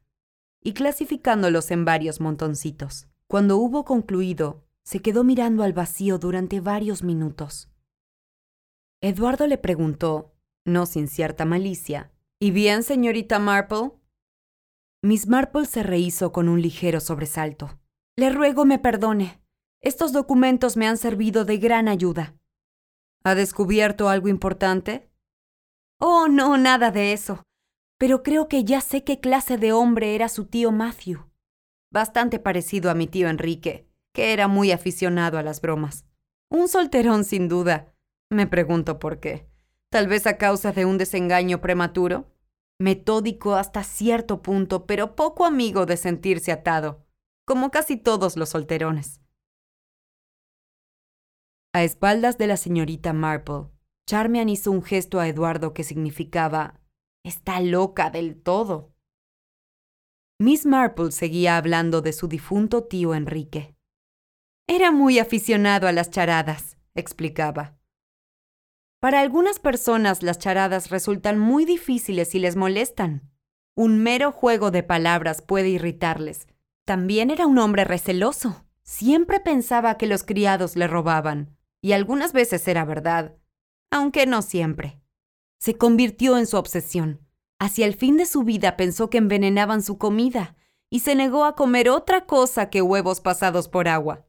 y 0.61 0.73
clasificándolos 0.73 1.71
en 1.71 1.85
varios 1.85 2.19
montoncitos. 2.19 3.07
Cuando 3.27 3.57
hubo 3.57 3.85
concluido, 3.85 4.65
se 4.83 5.01
quedó 5.01 5.23
mirando 5.23 5.63
al 5.63 5.73
vacío 5.73 6.17
durante 6.17 6.59
varios 6.59 7.03
minutos. 7.03 7.69
Eduardo 9.01 9.47
le 9.47 9.57
preguntó, 9.57 10.35
no 10.69 10.85
sin 10.85 11.07
cierta 11.07 11.45
malicia, 11.45 12.11
¿Y 12.41 12.51
bien, 12.51 12.83
señorita 12.83 13.37
Marple? 13.37 13.91
Miss 15.01 15.27
Marple 15.27 15.65
se 15.65 15.83
rehizo 15.83 16.31
con 16.31 16.47
un 16.47 16.61
ligero 16.61 17.01
sobresalto. 17.01 17.77
Le 18.15 18.29
ruego 18.29 18.63
me 18.63 18.79
perdone. 18.79 19.41
Estos 19.81 20.13
documentos 20.13 20.77
me 20.77 20.87
han 20.87 20.95
servido 20.95 21.43
de 21.43 21.57
gran 21.57 21.89
ayuda. 21.89 22.35
¿Ha 23.25 23.35
descubierto 23.35 24.07
algo 24.07 24.29
importante? 24.29 25.09
Oh, 25.99 26.29
no, 26.29 26.57
nada 26.57 26.91
de 26.91 27.11
eso. 27.11 27.43
Pero 27.97 28.23
creo 28.23 28.47
que 28.47 28.63
ya 28.63 28.79
sé 28.79 29.03
qué 29.03 29.19
clase 29.19 29.57
de 29.57 29.73
hombre 29.73 30.15
era 30.15 30.29
su 30.29 30.45
tío 30.45 30.71
Matthew. 30.71 31.29
Bastante 31.91 32.39
parecido 32.39 32.89
a 32.89 32.93
mi 32.93 33.07
tío 33.07 33.27
Enrique, 33.27 33.85
que 34.13 34.31
era 34.31 34.47
muy 34.47 34.71
aficionado 34.71 35.37
a 35.37 35.43
las 35.43 35.59
bromas. 35.59 36.05
Un 36.49 36.69
solterón, 36.69 37.25
sin 37.25 37.49
duda. 37.49 37.93
Me 38.29 38.47
pregunto 38.47 38.97
por 38.97 39.19
qué. 39.19 39.48
Tal 39.91 40.07
vez 40.07 40.27
a 40.27 40.37
causa 40.37 40.71
de 40.71 40.85
un 40.85 40.97
desengaño 40.97 41.61
prematuro. 41.61 42.31
Metódico 42.79 43.55
hasta 43.55 43.83
cierto 43.83 44.41
punto, 44.41 44.85
pero 44.85 45.15
poco 45.15 45.45
amigo 45.45 45.85
de 45.85 45.97
sentirse 45.97 46.51
atado, 46.51 47.05
como 47.45 47.71
casi 47.71 47.97
todos 47.97 48.37
los 48.37 48.49
solterones. 48.49 49.19
A 51.73 51.83
espaldas 51.83 52.37
de 52.37 52.47
la 52.47 52.55
señorita 52.55 53.11
Marple, 53.13 53.67
Charmian 54.07 54.49
hizo 54.49 54.71
un 54.71 54.81
gesto 54.81 55.19
a 55.19 55.27
Eduardo 55.27 55.73
que 55.73 55.83
significaba 55.83 56.79
Está 57.25 57.59
loca 57.59 58.09
del 58.09 58.41
todo. 58.41 58.95
Miss 60.39 60.65
Marple 60.65 61.11
seguía 61.11 61.57
hablando 61.57 62.01
de 62.01 62.13
su 62.13 62.29
difunto 62.29 62.85
tío 62.85 63.13
Enrique. 63.13 63.75
Era 64.67 64.91
muy 64.91 65.19
aficionado 65.19 65.87
a 65.87 65.91
las 65.91 66.09
charadas, 66.11 66.77
explicaba. 66.95 67.78
Para 68.99 69.21
algunas 69.21 69.59
personas 69.59 70.23
las 70.23 70.39
charadas 70.39 70.89
resultan 70.89 71.39
muy 71.39 71.63
difíciles 71.63 72.35
y 72.35 72.39
les 72.39 72.57
molestan. 72.57 73.29
Un 73.75 74.03
mero 74.03 74.33
juego 74.33 74.71
de 74.71 74.83
palabras 74.83 75.41
puede 75.41 75.69
irritarles. 75.69 76.47
También 76.83 77.29
era 77.29 77.47
un 77.47 77.59
hombre 77.59 77.85
receloso. 77.85 78.65
Siempre 78.83 79.39
pensaba 79.39 79.97
que 79.97 80.05
los 80.05 80.23
criados 80.23 80.75
le 80.75 80.87
robaban. 80.87 81.55
Y 81.81 81.93
algunas 81.93 82.33
veces 82.33 82.67
era 82.67 82.83
verdad, 82.83 83.37
aunque 83.89 84.25
no 84.25 84.41
siempre. 84.41 84.99
Se 85.59 85.77
convirtió 85.77 86.37
en 86.37 86.45
su 86.45 86.57
obsesión. 86.57 87.21
Hacia 87.57 87.85
el 87.85 87.93
fin 87.93 88.17
de 88.17 88.25
su 88.25 88.43
vida 88.43 88.75
pensó 88.75 89.09
que 89.09 89.17
envenenaban 89.17 89.81
su 89.81 89.97
comida 89.97 90.57
y 90.89 90.99
se 90.99 91.15
negó 91.15 91.45
a 91.45 91.55
comer 91.55 91.89
otra 91.89 92.25
cosa 92.25 92.69
que 92.69 92.81
huevos 92.81 93.21
pasados 93.21 93.69
por 93.69 93.87
agua. 93.87 94.25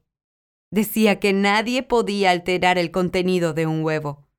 Decía 0.69 1.19
que 1.19 1.33
nadie 1.33 1.83
podía 1.83 2.31
alterar 2.31 2.77
el 2.77 2.91
contenido 2.91 3.53
de 3.53 3.67
un 3.67 3.83
huevo. 3.83 4.30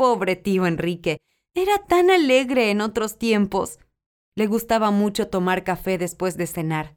Pobre 0.00 0.34
tío 0.34 0.64
Enrique. 0.66 1.20
Era 1.54 1.76
tan 1.76 2.08
alegre 2.08 2.70
en 2.70 2.80
otros 2.80 3.18
tiempos. 3.18 3.78
Le 4.34 4.46
gustaba 4.46 4.90
mucho 4.90 5.28
tomar 5.28 5.62
café 5.62 5.98
después 5.98 6.38
de 6.38 6.46
cenar. 6.46 6.96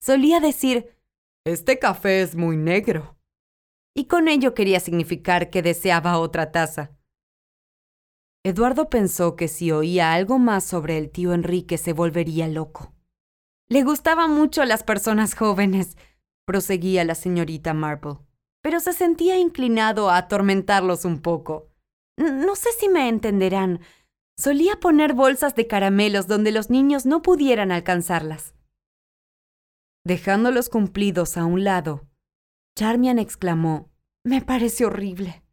Solía 0.00 0.38
decir, 0.38 0.96
Este 1.44 1.80
café 1.80 2.22
es 2.22 2.36
muy 2.36 2.56
negro. 2.56 3.18
Y 3.92 4.04
con 4.04 4.28
ello 4.28 4.54
quería 4.54 4.78
significar 4.78 5.50
que 5.50 5.62
deseaba 5.62 6.20
otra 6.20 6.52
taza. 6.52 6.92
Eduardo 8.44 8.88
pensó 8.88 9.34
que 9.34 9.48
si 9.48 9.72
oía 9.72 10.12
algo 10.12 10.38
más 10.38 10.62
sobre 10.62 10.96
el 10.96 11.10
tío 11.10 11.32
Enrique 11.32 11.76
se 11.76 11.92
volvería 11.92 12.46
loco. 12.46 12.94
Le 13.66 13.82
gustaban 13.82 14.30
mucho 14.32 14.64
las 14.64 14.84
personas 14.84 15.34
jóvenes, 15.34 15.96
proseguía 16.44 17.04
la 17.04 17.16
señorita 17.16 17.74
Marple, 17.74 18.18
pero 18.62 18.78
se 18.78 18.92
sentía 18.92 19.40
inclinado 19.40 20.08
a 20.08 20.18
atormentarlos 20.18 21.04
un 21.04 21.20
poco. 21.20 21.67
No 22.18 22.56
sé 22.56 22.70
si 22.78 22.88
me 22.88 23.08
entenderán. 23.08 23.80
Solía 24.36 24.80
poner 24.80 25.14
bolsas 25.14 25.54
de 25.54 25.68
caramelos 25.68 26.26
donde 26.26 26.50
los 26.50 26.68
niños 26.68 27.06
no 27.06 27.22
pudieran 27.22 27.70
alcanzarlas. 27.70 28.54
Dejando 30.04 30.50
los 30.50 30.68
cumplidos 30.68 31.36
a 31.36 31.44
un 31.44 31.62
lado, 31.62 32.08
Charmian 32.76 33.18
exclamó, 33.18 33.90
Me 34.24 34.42
parece 34.42 34.84
horrible. 34.84 35.44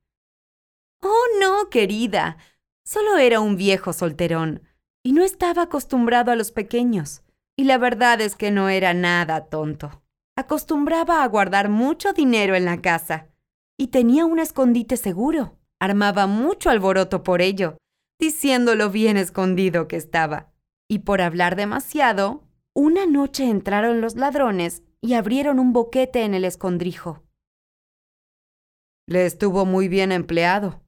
Oh, 1.02 1.26
no, 1.40 1.70
querida. 1.70 2.38
Solo 2.84 3.18
era 3.18 3.40
un 3.40 3.58
viejo 3.58 3.94
solterón, 3.94 4.64
y 5.04 5.14
no 5.14 5.24
estaba 5.24 5.64
acostumbrado 5.64 6.32
a 6.32 6.36
los 6.36 6.52
pequeños. 6.52 7.22
Y 7.56 7.66
la 7.66 7.78
verdad 7.78 8.22
es 8.22 8.36
que 8.36 8.50
no 8.50 8.70
era 8.70 8.94
nada 8.94 9.50
tonto. 9.50 10.04
Acostumbraba 10.36 11.24
a 11.24 11.28
guardar 11.28 11.70
mucho 11.70 12.12
dinero 12.14 12.56
en 12.56 12.66
la 12.66 12.82
casa, 12.82 13.30
y 13.78 13.88
tenía 13.88 14.26
un 14.26 14.40
escondite 14.40 14.98
seguro. 14.98 15.60
Armaba 15.80 16.28
mucho 16.28 16.70
alboroto 16.70 17.24
por 17.24 17.42
ello. 17.42 17.78
diciendo 18.18 18.76
lo 18.76 18.90
bien 18.90 19.18
escondido 19.18 19.88
que 19.88 19.98
estaba. 19.98 20.54
Y 20.88 21.00
por 21.00 21.22
hablar 21.22 21.56
demasiado, 21.56 22.44
una 22.74 23.06
noche 23.06 23.50
entraron 23.50 24.00
los 24.00 24.16
ladrones 24.16 24.84
y 25.02 25.14
abrieron 25.14 25.60
un 25.60 25.74
boquete 25.74 26.24
en 26.24 26.34
el 26.34 26.46
escondrijo. 26.46 27.24
Le 29.08 29.26
estuvo 29.26 29.66
muy 29.66 29.88
bien 29.88 30.12
empleado, 30.12 30.82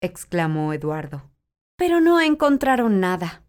exclamó 0.00 0.72
Eduardo. 0.72 1.30
Pero 1.76 2.00
no 2.00 2.20
encontraron 2.20 3.00
nada, 3.00 3.44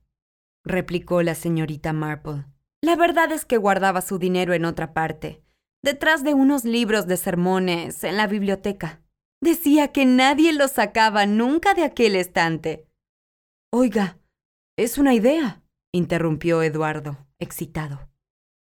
replicó 0.64 1.24
la 1.24 1.34
señorita 1.34 1.94
Marple. 1.94 2.46
La 2.82 2.96
verdad 2.96 3.32
es 3.32 3.46
que 3.46 3.58
guardaba 3.58 4.02
su 4.02 4.20
dinero 4.20 4.54
en 4.54 4.66
otra 4.66 4.94
parte, 4.94 5.42
detrás 5.82 6.24
de 6.24 6.34
unos 6.34 6.64
libros 6.64 7.08
de 7.08 7.18
sermones 7.18 8.04
en 8.04 8.18
la 8.18 8.28
biblioteca. 8.28 9.02
Decía 9.42 9.92
que 9.92 10.06
nadie 10.06 10.52
los 10.54 10.72
sacaba 10.72 11.26
nunca 11.26 11.74
de 11.74 11.84
aquel 11.84 12.16
estante. 12.16 12.88
Oiga, 13.72 14.18
es 14.78 14.98
una 14.98 15.14
idea, 15.14 15.64
interrumpió 15.94 16.64
Eduardo, 16.64 17.28
excitado. 17.40 18.10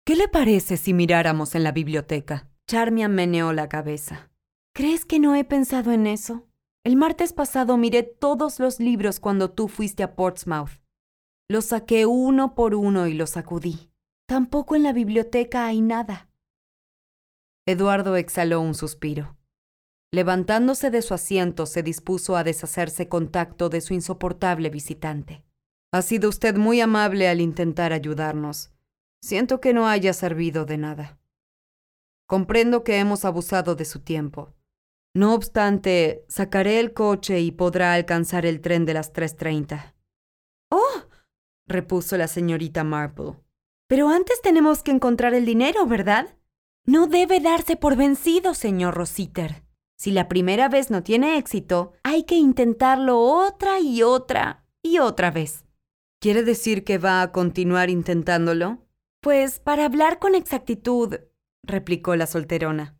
¿Qué 0.06 0.14
le 0.14 0.28
parece 0.28 0.76
si 0.76 0.92
miráramos 0.92 1.54
en 1.54 1.64
la 1.64 1.72
biblioteca? 1.72 2.48
Charmian 2.68 3.14
meneó 3.14 3.52
la 3.52 3.68
cabeza. 3.68 4.30
¿Crees 4.74 5.04
que 5.04 5.18
no 5.18 5.34
he 5.34 5.44
pensado 5.44 5.90
en 5.92 6.06
eso? 6.06 6.46
El 6.84 6.96
martes 6.96 7.32
pasado 7.32 7.76
miré 7.76 8.02
todos 8.04 8.58
los 8.60 8.80
libros 8.80 9.20
cuando 9.20 9.50
tú 9.50 9.68
fuiste 9.68 10.02
a 10.02 10.14
Portsmouth. 10.14 10.80
Los 11.48 11.66
saqué 11.66 12.06
uno 12.06 12.54
por 12.54 12.74
uno 12.74 13.08
y 13.08 13.14
los 13.14 13.30
sacudí. 13.30 13.90
Tampoco 14.26 14.76
en 14.76 14.84
la 14.84 14.92
biblioteca 14.92 15.66
hay 15.66 15.80
nada. 15.80 16.30
Eduardo 17.66 18.16
exhaló 18.16 18.60
un 18.60 18.74
suspiro. 18.74 19.36
Levantándose 20.12 20.90
de 20.90 21.02
su 21.02 21.14
asiento, 21.14 21.66
se 21.66 21.82
dispuso 21.82 22.36
a 22.36 22.42
deshacerse 22.42 23.08
con 23.08 23.30
tacto 23.30 23.68
de 23.68 23.80
su 23.80 23.94
insoportable 23.94 24.68
visitante. 24.68 25.44
Ha 25.92 26.02
sido 26.02 26.28
usted 26.28 26.56
muy 26.56 26.80
amable 26.80 27.28
al 27.28 27.40
intentar 27.40 27.92
ayudarnos. 27.92 28.72
Siento 29.22 29.60
que 29.60 29.72
no 29.72 29.86
haya 29.86 30.12
servido 30.12 30.64
de 30.64 30.78
nada. 30.78 31.18
Comprendo 32.26 32.82
que 32.82 32.98
hemos 32.98 33.24
abusado 33.24 33.76
de 33.76 33.84
su 33.84 34.00
tiempo. 34.00 34.54
No 35.14 35.34
obstante, 35.34 36.24
sacaré 36.28 36.80
el 36.80 36.92
coche 36.92 37.40
y 37.40 37.50
podrá 37.50 37.94
alcanzar 37.94 38.46
el 38.46 38.60
tren 38.60 38.86
de 38.86 38.94
las 38.94 39.12
3.30. 39.12 39.94
¡Oh! 40.70 41.04
repuso 41.66 42.16
la 42.16 42.28
señorita 42.28 42.84
Marple. 42.84 43.34
Pero 43.88 44.08
antes 44.08 44.40
tenemos 44.42 44.82
que 44.82 44.90
encontrar 44.90 45.34
el 45.34 45.44
dinero, 45.44 45.86
¿verdad? 45.86 46.36
No 46.84 47.06
debe 47.06 47.40
darse 47.40 47.76
por 47.76 47.96
vencido, 47.96 48.54
señor 48.54 48.94
Rositer. 48.94 49.64
Si 50.00 50.12
la 50.12 50.28
primera 50.28 50.70
vez 50.70 50.90
no 50.90 51.02
tiene 51.02 51.36
éxito, 51.36 51.92
hay 52.04 52.22
que 52.22 52.34
intentarlo 52.34 53.20
otra 53.20 53.80
y 53.80 54.02
otra 54.02 54.64
y 54.82 54.98
otra 54.98 55.30
vez. 55.30 55.66
¿Quiere 56.22 56.42
decir 56.42 56.84
que 56.84 56.96
va 56.96 57.20
a 57.20 57.32
continuar 57.32 57.90
intentándolo? 57.90 58.78
Pues 59.20 59.58
para 59.58 59.84
hablar 59.84 60.18
con 60.18 60.34
exactitud, 60.34 61.18
replicó 61.62 62.16
la 62.16 62.26
solterona. 62.26 62.98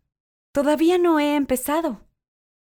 Todavía 0.53 0.99
no 0.99 1.19
he 1.19 1.37
empezado. 1.37 2.07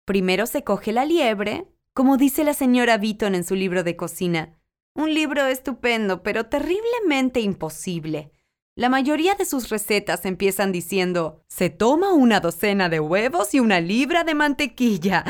Primero 0.05 0.45
se 0.45 0.63
coge 0.63 0.91
la 0.91 1.05
liebre, 1.05 1.65
como 1.95 2.17
dice 2.17 2.43
la 2.43 2.53
señora 2.53 2.99
Beaton 2.99 3.33
en 3.33 3.43
su 3.43 3.55
libro 3.55 3.83
de 3.83 3.95
cocina. 3.95 4.59
Un 4.93 5.15
libro 5.15 5.47
estupendo, 5.47 6.21
pero 6.21 6.45
terriblemente 6.45 7.39
imposible. 7.39 8.31
La 8.77 8.89
mayoría 8.89 9.33
de 9.33 9.43
sus 9.43 9.69
recetas 9.69 10.23
empiezan 10.23 10.71
diciendo, 10.71 11.43
se 11.47 11.71
toma 11.71 12.13
una 12.13 12.41
docena 12.41 12.89
de 12.89 12.99
huevos 12.99 13.55
y 13.55 13.59
una 13.59 13.81
libra 13.81 14.23
de 14.23 14.35
mantequilla. 14.35 15.23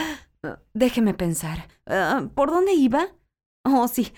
Ah, 0.44 0.60
déjeme 0.74 1.13
pensar. 1.13 1.70
Ah, 1.86 2.27
¿Por 2.36 2.51
dónde 2.51 2.74
iba? 2.74 3.16
Oh, 3.63 3.88
sí. 3.88 4.12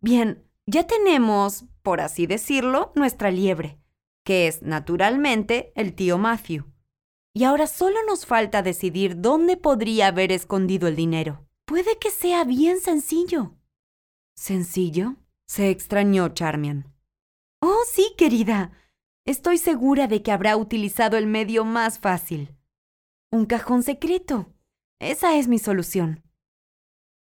Bien, 0.00 0.48
ya 0.66 0.86
tenemos, 0.86 1.64
por 1.82 2.00
así 2.00 2.28
decirlo, 2.28 2.92
nuestra 2.94 3.32
liebre, 3.32 3.80
que 4.24 4.46
es, 4.46 4.62
naturalmente, 4.62 5.72
el 5.74 5.92
tío 5.92 6.16
Matthew. 6.16 6.64
Y 7.34 7.42
ahora 7.42 7.66
solo 7.66 7.98
nos 8.06 8.24
falta 8.24 8.62
decidir 8.62 9.20
dónde 9.20 9.56
podría 9.56 10.06
haber 10.06 10.30
escondido 10.30 10.86
el 10.86 10.94
dinero. 10.94 11.44
Puede 11.66 11.98
que 11.98 12.12
sea 12.12 12.44
bien 12.44 12.78
sencillo. 12.78 13.56
¿Sencillo? 14.36 15.16
se 15.48 15.70
extrañó 15.70 16.28
Charmian. 16.28 16.94
Oh, 17.62 17.82
sí, 17.90 18.14
querida. 18.16 18.72
Estoy 19.26 19.58
segura 19.58 20.06
de 20.06 20.22
que 20.22 20.32
habrá 20.32 20.56
utilizado 20.56 21.16
el 21.16 21.26
medio 21.26 21.64
más 21.64 21.98
fácil. 21.98 22.56
Un 23.30 23.44
cajón 23.46 23.82
secreto. 23.82 24.52
Esa 24.98 25.36
es 25.36 25.46
mi 25.46 25.58
solución. 25.58 26.22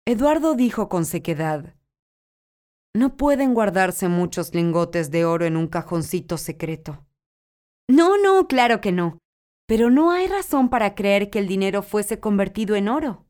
Eduardo 0.07 0.55
dijo 0.55 0.88
con 0.88 1.05
sequedad. 1.05 1.74
No 2.94 3.16
pueden 3.16 3.53
guardarse 3.53 4.09
muchos 4.09 4.55
lingotes 4.55 5.11
de 5.11 5.24
oro 5.24 5.44
en 5.44 5.57
un 5.57 5.66
cajoncito 5.66 6.38
secreto. 6.38 7.05
No, 7.88 8.16
no, 8.16 8.46
claro 8.48 8.81
que 8.81 8.92
no. 8.92 9.18
Pero 9.66 9.90
no 9.90 10.12
hay 10.12 10.29
razón 10.29 10.70
para 10.70 10.94
creer 10.94 11.31
que 11.31 11.40
el 11.40 11.48
dinero 11.48 11.83
fuese 11.83 12.20
convertido 12.20 12.74
en 12.74 12.88
oro. 12.88 13.27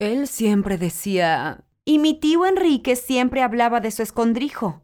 Él 0.00 0.26
siempre 0.28 0.78
decía... 0.78 1.64
Y 1.86 1.98
mi 1.98 2.18
tío 2.18 2.46
Enrique 2.46 2.96
siempre 2.96 3.42
hablaba 3.42 3.80
de 3.80 3.90
su 3.90 4.02
escondrijo. 4.02 4.83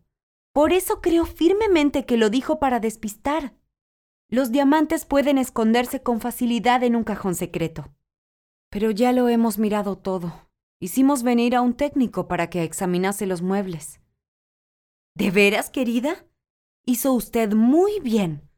Por 0.53 0.73
eso 0.73 1.01
creo 1.01 1.27
firmemente 1.27 2.07
que 2.07 2.17
lo 2.17 2.31
dijo 2.31 2.59
para 2.59 2.81
despistar. 2.81 3.55
Los 4.29 4.51
diamantes 4.51 5.05
pueden 5.05 5.39
esconderse 5.39 6.03
con 6.03 6.21
facilidad 6.21 6.83
en 6.83 6.97
un 6.97 7.05
cajón 7.05 7.35
secreto. 7.35 7.95
Pero 8.71 8.91
ya 8.91 9.13
lo 9.13 9.29
hemos 9.29 9.59
mirado 9.59 9.97
todo. 9.97 10.49
Hicimos 10.81 11.23
venir 11.23 11.55
a 11.55 11.61
un 11.61 11.75
técnico 11.75 12.27
para 12.27 12.49
que 12.49 12.63
examinase 12.63 13.27
los 13.27 13.43
muebles. 13.43 14.01
¿De 15.15 15.31
veras, 15.31 15.71
querida? 15.71 16.27
Hizo 16.87 17.13
usted 17.13 17.53
muy 17.53 18.01
bien. 18.01 18.49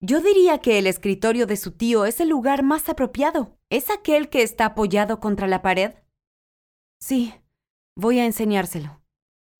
Yo 0.00 0.20
diría 0.20 0.58
que 0.58 0.78
el 0.78 0.86
escritorio 0.86 1.46
de 1.46 1.56
su 1.56 1.72
tío 1.72 2.06
es 2.06 2.20
el 2.20 2.30
lugar 2.30 2.62
más 2.62 2.88
apropiado. 2.88 3.58
¿Es 3.68 3.90
aquel 3.90 4.30
que 4.30 4.42
está 4.42 4.66
apoyado 4.66 5.20
contra 5.20 5.46
la 5.46 5.60
pared? 5.60 5.94
Sí, 7.00 7.34
voy 7.96 8.18
a 8.18 8.24
enseñárselo. 8.24 8.99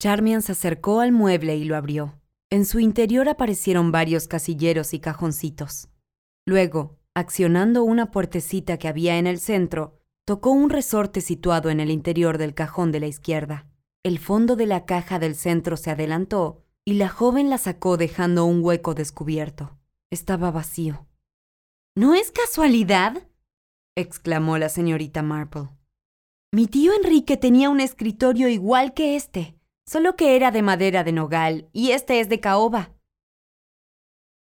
Charmian 0.01 0.41
se 0.41 0.53
acercó 0.53 0.99
al 0.99 1.11
mueble 1.11 1.57
y 1.57 1.63
lo 1.63 1.75
abrió. 1.75 2.19
En 2.49 2.65
su 2.65 2.79
interior 2.79 3.29
aparecieron 3.29 3.91
varios 3.91 4.27
casilleros 4.27 4.95
y 4.95 4.99
cajoncitos. 4.99 5.89
Luego, 6.43 6.97
accionando 7.13 7.83
una 7.83 8.09
puertecita 8.09 8.79
que 8.79 8.87
había 8.87 9.19
en 9.19 9.27
el 9.27 9.39
centro, 9.39 9.99
tocó 10.25 10.49
un 10.49 10.71
resorte 10.71 11.21
situado 11.21 11.69
en 11.69 11.79
el 11.79 11.91
interior 11.91 12.39
del 12.39 12.55
cajón 12.55 12.91
de 12.91 12.99
la 12.99 13.05
izquierda. 13.05 13.67
El 14.01 14.17
fondo 14.17 14.55
de 14.55 14.65
la 14.65 14.85
caja 14.87 15.19
del 15.19 15.35
centro 15.35 15.77
se 15.77 15.91
adelantó 15.91 16.63
y 16.83 16.93
la 16.93 17.07
joven 17.07 17.51
la 17.51 17.59
sacó 17.59 17.95
dejando 17.95 18.45
un 18.45 18.63
hueco 18.63 18.95
descubierto. 18.95 19.77
Estaba 20.09 20.49
vacío. 20.49 21.05
¿No 21.95 22.15
es 22.15 22.31
casualidad? 22.31 23.27
exclamó 23.95 24.57
la 24.57 24.69
señorita 24.69 25.21
Marple. 25.21 25.69
Mi 26.51 26.65
tío 26.65 26.91
Enrique 26.91 27.37
tenía 27.37 27.69
un 27.69 27.79
escritorio 27.79 28.49
igual 28.49 28.95
que 28.95 29.15
este, 29.15 29.60
solo 29.85 30.15
que 30.15 30.35
era 30.35 30.51
de 30.51 30.61
madera 30.61 31.03
de 31.03 31.11
nogal 31.11 31.69
y 31.73 31.91
este 31.91 32.19
es 32.19 32.29
de 32.29 32.39
caoba. 32.39 32.93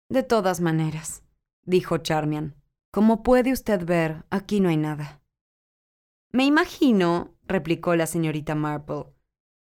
De 0.10 0.24
todas 0.24 0.60
maneras, 0.60 1.24
dijo 1.64 1.98
Charmian, 1.98 2.56
como 2.92 3.24
puede 3.24 3.54
usted 3.54 3.86
ver, 3.86 4.26
aquí 4.30 4.60
no 4.60 4.70
hay 4.70 4.78
nada. 4.78 5.22
Me 6.32 6.46
imagino, 6.46 7.36
replicó 7.46 7.96
la 7.96 8.08
señorita 8.08 8.56
Marple, 8.56 9.06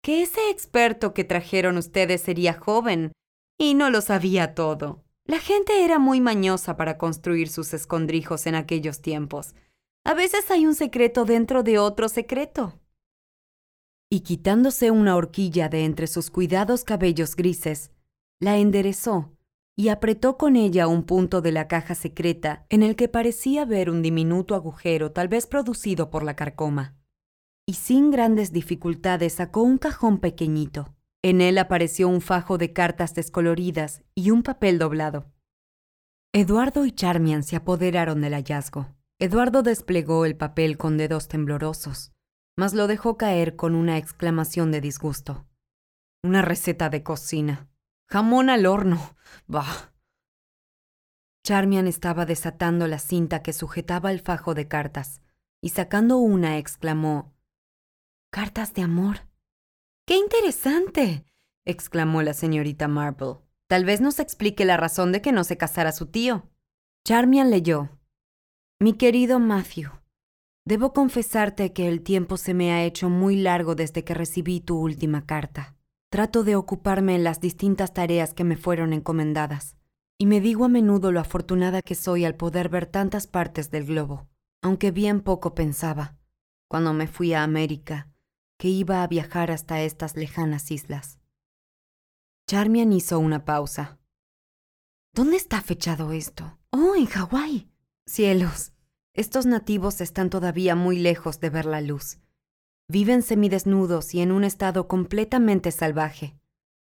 que 0.01 0.23
ese 0.23 0.49
experto 0.49 1.13
que 1.13 1.23
trajeron 1.23 1.77
ustedes 1.77 2.21
sería 2.21 2.53
joven 2.53 3.11
y 3.57 3.75
no 3.75 3.89
lo 3.91 4.01
sabía 4.01 4.55
todo. 4.55 5.03
La 5.25 5.39
gente 5.39 5.85
era 5.85 5.99
muy 5.99 6.19
mañosa 6.19 6.75
para 6.75 6.97
construir 6.97 7.49
sus 7.49 7.73
escondrijos 7.73 8.47
en 8.47 8.55
aquellos 8.55 9.01
tiempos. 9.01 9.53
A 10.03 10.15
veces 10.15 10.49
hay 10.49 10.65
un 10.65 10.73
secreto 10.73 11.25
dentro 11.25 11.61
de 11.61 11.77
otro 11.77 12.09
secreto. 12.09 12.80
Y 14.13 14.19
quitándose 14.19 14.91
una 14.91 15.15
horquilla 15.15 15.69
de 15.69 15.85
entre 15.85 16.05
sus 16.05 16.29
cuidados 16.29 16.83
cabellos 16.83 17.37
grises, 17.37 17.91
la 18.41 18.57
enderezó 18.57 19.31
y 19.77 19.87
apretó 19.87 20.37
con 20.37 20.57
ella 20.57 20.87
un 20.87 21.03
punto 21.03 21.41
de 21.41 21.53
la 21.53 21.69
caja 21.69 21.95
secreta 21.95 22.65
en 22.67 22.83
el 22.83 22.97
que 22.97 23.07
parecía 23.07 23.63
ver 23.63 23.89
un 23.89 24.01
diminuto 24.01 24.53
agujero 24.53 25.13
tal 25.13 25.29
vez 25.29 25.47
producido 25.47 26.09
por 26.09 26.23
la 26.23 26.35
carcoma. 26.35 26.97
Y 27.65 27.75
sin 27.75 28.11
grandes 28.11 28.51
dificultades 28.51 29.35
sacó 29.35 29.61
un 29.61 29.77
cajón 29.77 30.19
pequeñito. 30.19 30.93
En 31.23 31.39
él 31.39 31.57
apareció 31.57 32.09
un 32.09 32.19
fajo 32.19 32.57
de 32.57 32.73
cartas 32.73 33.15
descoloridas 33.15 34.03
y 34.13 34.31
un 34.31 34.43
papel 34.43 34.77
doblado. 34.77 35.31
Eduardo 36.33 36.85
y 36.85 36.91
Charmian 36.91 37.43
se 37.43 37.55
apoderaron 37.55 38.19
del 38.19 38.33
hallazgo. 38.33 38.87
Eduardo 39.19 39.63
desplegó 39.63 40.25
el 40.25 40.35
papel 40.35 40.77
con 40.77 40.97
dedos 40.97 41.29
temblorosos, 41.29 42.11
mas 42.57 42.73
lo 42.73 42.87
dejó 42.87 43.17
caer 43.17 43.55
con 43.55 43.75
una 43.75 43.97
exclamación 43.97 44.71
de 44.71 44.81
disgusto. 44.81 45.45
Una 46.23 46.41
receta 46.41 46.89
de 46.89 47.03
cocina. 47.03 47.69
Jamón 48.07 48.49
al 48.49 48.65
horno. 48.65 49.15
Bah. 49.47 49.93
Charmian 51.43 51.87
estaba 51.87 52.25
desatando 52.25 52.87
la 52.87 52.99
cinta 52.99 53.41
que 53.41 53.53
sujetaba 53.53 54.11
el 54.11 54.19
fajo 54.19 54.53
de 54.53 54.67
cartas, 54.67 55.21
y 55.61 55.69
sacando 55.69 56.17
una 56.17 56.57
exclamó 56.57 57.33
Cartas 58.31 58.73
de 58.73 58.83
amor. 58.83 59.27
¡Qué 60.05 60.15
interesante! 60.15 61.25
exclamó 61.65 62.21
la 62.21 62.33
señorita 62.33 62.87
Marple. 62.87 63.37
Tal 63.67 63.85
vez 63.85 64.01
nos 64.01 64.19
explique 64.19 64.65
la 64.65 64.77
razón 64.77 65.11
de 65.11 65.21
que 65.21 65.31
no 65.31 65.43
se 65.43 65.57
casara 65.57 65.91
su 65.91 66.07
tío. 66.07 66.49
Charmian 67.05 67.49
leyó. 67.49 67.97
Mi 68.79 68.93
querido 68.93 69.39
Matthew, 69.39 69.91
debo 70.65 70.93
confesarte 70.93 71.73
que 71.73 71.87
el 71.87 72.01
tiempo 72.01 72.37
se 72.37 72.53
me 72.53 72.71
ha 72.71 72.83
hecho 72.83 73.09
muy 73.09 73.35
largo 73.35 73.75
desde 73.75 74.03
que 74.03 74.13
recibí 74.13 74.59
tu 74.59 74.77
última 74.77 75.25
carta. 75.25 75.75
Trato 76.09 76.43
de 76.43 76.55
ocuparme 76.55 77.15
en 77.15 77.23
las 77.23 77.39
distintas 77.39 77.93
tareas 77.93 78.33
que 78.33 78.43
me 78.43 78.57
fueron 78.57 78.93
encomendadas, 78.93 79.77
y 80.17 80.25
me 80.25 80.41
digo 80.41 80.65
a 80.65 80.69
menudo 80.69 81.11
lo 81.11 81.19
afortunada 81.19 81.81
que 81.81 81.95
soy 81.95 82.25
al 82.25 82.35
poder 82.35 82.69
ver 82.69 82.85
tantas 82.85 83.27
partes 83.27 83.71
del 83.71 83.85
globo, 83.85 84.27
aunque 84.61 84.91
bien 84.91 85.21
poco 85.21 85.55
pensaba, 85.55 86.17
cuando 86.67 86.93
me 86.93 87.07
fui 87.07 87.33
a 87.33 87.43
América, 87.43 88.09
que 88.59 88.67
iba 88.67 89.01
a 89.01 89.07
viajar 89.07 89.49
hasta 89.51 89.81
estas 89.81 90.15
lejanas 90.15 90.69
islas. 90.69 91.19
Charmian 92.47 92.91
hizo 92.91 93.17
una 93.17 93.45
pausa. 93.45 93.97
¿Dónde 95.13 95.37
está 95.37 95.61
fechado 95.61 96.11
esto? 96.11 96.59
Oh, 96.69 96.95
en 96.95 97.05
Hawái. 97.05 97.71
Cielos, 98.05 98.73
estos 99.13 99.45
nativos 99.45 99.99
están 99.99 100.29
todavía 100.29 100.75
muy 100.75 100.97
lejos 100.97 101.39
de 101.41 101.49
ver 101.49 101.65
la 101.65 101.81
luz. 101.81 102.19
Viven 102.87 103.21
semidesnudos 103.21 104.13
y 104.13 104.21
en 104.21 104.31
un 104.31 104.43
estado 104.43 104.87
completamente 104.87 105.71
salvaje. 105.71 106.37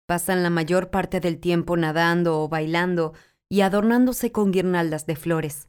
Pasan 0.06 0.42
la 0.42 0.50
mayor 0.50 0.90
parte 0.90 1.20
del 1.20 1.38
tiempo 1.38 1.76
nadando 1.76 2.40
o 2.40 2.48
bailando 2.48 3.14
y 3.48 3.60
adornándose 3.60 4.32
con 4.32 4.50
guirnaldas 4.50 5.06
de 5.06 5.16
flores. 5.16 5.68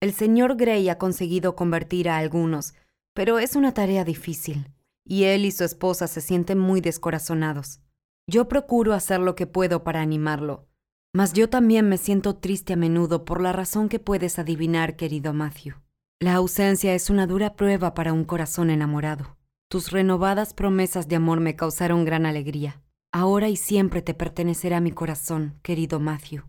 El 0.00 0.12
señor 0.12 0.56
Gray 0.56 0.88
ha 0.88 0.98
conseguido 0.98 1.56
convertir 1.56 2.08
a 2.08 2.16
algunos, 2.16 2.74
pero 3.14 3.38
es 3.38 3.54
una 3.54 3.74
tarea 3.74 4.04
difícil, 4.04 4.72
y 5.04 5.24
él 5.24 5.44
y 5.44 5.52
su 5.52 5.64
esposa 5.64 6.06
se 6.06 6.20
sienten 6.20 6.58
muy 6.58 6.80
descorazonados. 6.80 7.80
Yo 8.26 8.48
procuro 8.48 8.94
hacer 8.94 9.20
lo 9.20 9.34
que 9.34 9.46
puedo 9.46 9.84
para 9.84 10.00
animarlo, 10.00 10.66
mas 11.12 11.32
yo 11.34 11.48
también 11.48 11.88
me 11.88 11.98
siento 11.98 12.36
triste 12.36 12.72
a 12.72 12.76
menudo 12.76 13.24
por 13.24 13.40
la 13.42 13.52
razón 13.52 13.88
que 13.88 13.98
puedes 13.98 14.38
adivinar, 14.38 14.96
querido 14.96 15.32
Matthew. 15.32 15.74
La 16.20 16.34
ausencia 16.34 16.94
es 16.94 17.10
una 17.10 17.26
dura 17.26 17.54
prueba 17.54 17.94
para 17.94 18.12
un 18.12 18.24
corazón 18.24 18.70
enamorado. 18.70 19.36
Tus 19.68 19.90
renovadas 19.90 20.54
promesas 20.54 21.08
de 21.08 21.16
amor 21.16 21.40
me 21.40 21.56
causaron 21.56 22.04
gran 22.04 22.26
alegría. 22.26 22.82
Ahora 23.12 23.48
y 23.48 23.56
siempre 23.56 24.00
te 24.00 24.14
pertenecerá 24.14 24.80
mi 24.80 24.92
corazón, 24.92 25.58
querido 25.62 26.00
Matthew, 26.00 26.44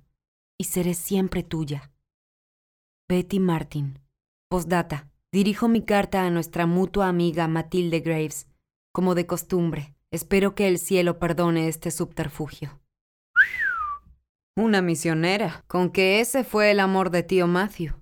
y 0.58 0.66
seré 0.66 0.94
siempre 0.94 1.44
tuya. 1.44 1.92
Betty 3.10 3.40
Martin. 3.40 4.00
Postdata. 4.50 5.10
Dirijo 5.32 5.68
mi 5.68 5.82
carta 5.82 6.26
a 6.26 6.30
nuestra 6.30 6.68
mutua 6.68 7.08
amiga 7.08 7.48
Matilde 7.48 8.00
Graves, 8.00 8.48
como 8.94 9.16
de 9.16 9.26
costumbre. 9.26 9.96
Espero 10.12 10.54
que 10.54 10.68
el 10.68 10.78
cielo 10.78 11.18
perdone 11.18 11.68
este 11.68 11.90
subterfugio. 11.90 12.80
Una 14.56 14.84
misionera, 14.84 15.64
con 15.68 15.90
que 15.90 16.20
ese 16.20 16.44
fue 16.44 16.70
el 16.70 16.80
amor 16.80 17.10
de 17.10 17.24
tío 17.24 17.48
Matthew. 17.48 17.96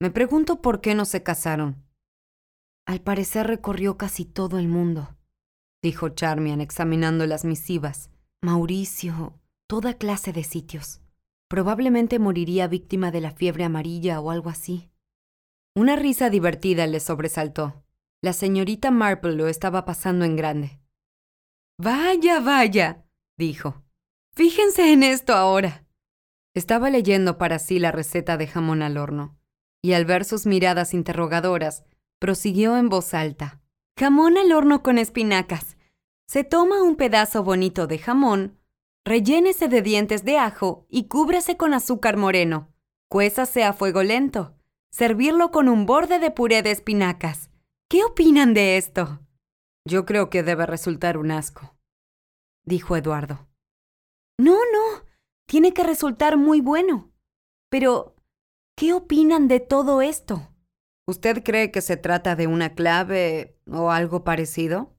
Me 0.00 0.10
pregunto 0.10 0.60
por 0.60 0.82
qué 0.82 0.94
no 0.94 1.06
se 1.06 1.22
casaron. 1.22 1.82
Al 2.86 3.00
parecer 3.00 3.46
recorrió 3.46 3.96
casi 3.96 4.26
todo 4.26 4.58
el 4.58 4.68
mundo, 4.68 5.16
dijo 5.82 6.10
Charmian 6.10 6.60
examinando 6.60 7.26
las 7.26 7.44
misivas. 7.46 8.10
Mauricio, 8.42 9.40
toda 9.66 9.94
clase 9.94 10.32
de 10.32 10.44
sitios. 10.44 11.00
Probablemente 11.48 12.18
moriría 12.18 12.68
víctima 12.68 13.10
de 13.10 13.22
la 13.22 13.30
fiebre 13.30 13.64
amarilla 13.64 14.20
o 14.20 14.30
algo 14.30 14.50
así. 14.50 14.90
Una 15.74 15.96
risa 15.96 16.28
divertida 16.28 16.86
le 16.86 17.00
sobresaltó. 17.00 17.82
La 18.20 18.34
señorita 18.34 18.90
Marple 18.90 19.36
lo 19.36 19.48
estaba 19.48 19.86
pasando 19.86 20.26
en 20.26 20.36
grande. 20.36 20.80
Vaya, 21.78 22.40
vaya, 22.40 23.06
dijo. 23.38 23.82
Fíjense 24.38 24.92
en 24.92 25.02
esto 25.02 25.34
ahora. 25.34 25.84
Estaba 26.54 26.90
leyendo 26.90 27.38
para 27.38 27.58
sí 27.58 27.80
la 27.80 27.90
receta 27.90 28.36
de 28.36 28.46
jamón 28.46 28.82
al 28.82 28.96
horno, 28.96 29.36
y 29.82 29.94
al 29.94 30.04
ver 30.04 30.24
sus 30.24 30.46
miradas 30.46 30.94
interrogadoras, 30.94 31.82
prosiguió 32.20 32.76
en 32.76 32.88
voz 32.88 33.14
alta. 33.14 33.60
Jamón 33.98 34.38
al 34.38 34.52
horno 34.52 34.84
con 34.84 34.96
espinacas. 34.98 35.76
Se 36.28 36.44
toma 36.44 36.84
un 36.84 36.94
pedazo 36.94 37.42
bonito 37.42 37.88
de 37.88 37.98
jamón, 37.98 38.60
rellénese 39.04 39.66
de 39.66 39.82
dientes 39.82 40.24
de 40.24 40.38
ajo 40.38 40.86
y 40.88 41.08
cúbrase 41.08 41.56
con 41.56 41.74
azúcar 41.74 42.16
moreno. 42.16 42.72
Cuésase 43.08 43.64
a 43.64 43.72
fuego 43.72 44.04
lento. 44.04 44.54
Servirlo 44.92 45.50
con 45.50 45.68
un 45.68 45.84
borde 45.84 46.20
de 46.20 46.30
puré 46.30 46.62
de 46.62 46.70
espinacas. 46.70 47.50
¿Qué 47.88 48.04
opinan 48.04 48.54
de 48.54 48.76
esto? 48.76 49.18
Yo 49.84 50.06
creo 50.06 50.30
que 50.30 50.44
debe 50.44 50.64
resultar 50.64 51.18
un 51.18 51.32
asco, 51.32 51.74
dijo 52.64 52.94
Eduardo. 52.94 53.47
No, 54.38 54.54
no, 54.54 55.04
tiene 55.46 55.74
que 55.74 55.82
resultar 55.82 56.36
muy 56.36 56.60
bueno. 56.60 57.12
Pero, 57.70 58.14
¿qué 58.76 58.92
opinan 58.92 59.48
de 59.48 59.60
todo 59.60 60.00
esto? 60.00 60.54
¿Usted 61.08 61.42
cree 61.42 61.70
que 61.72 61.80
se 61.80 61.96
trata 61.96 62.36
de 62.36 62.46
una 62.46 62.74
clave 62.74 63.58
o 63.66 63.90
algo 63.90 64.24
parecido? 64.24 64.94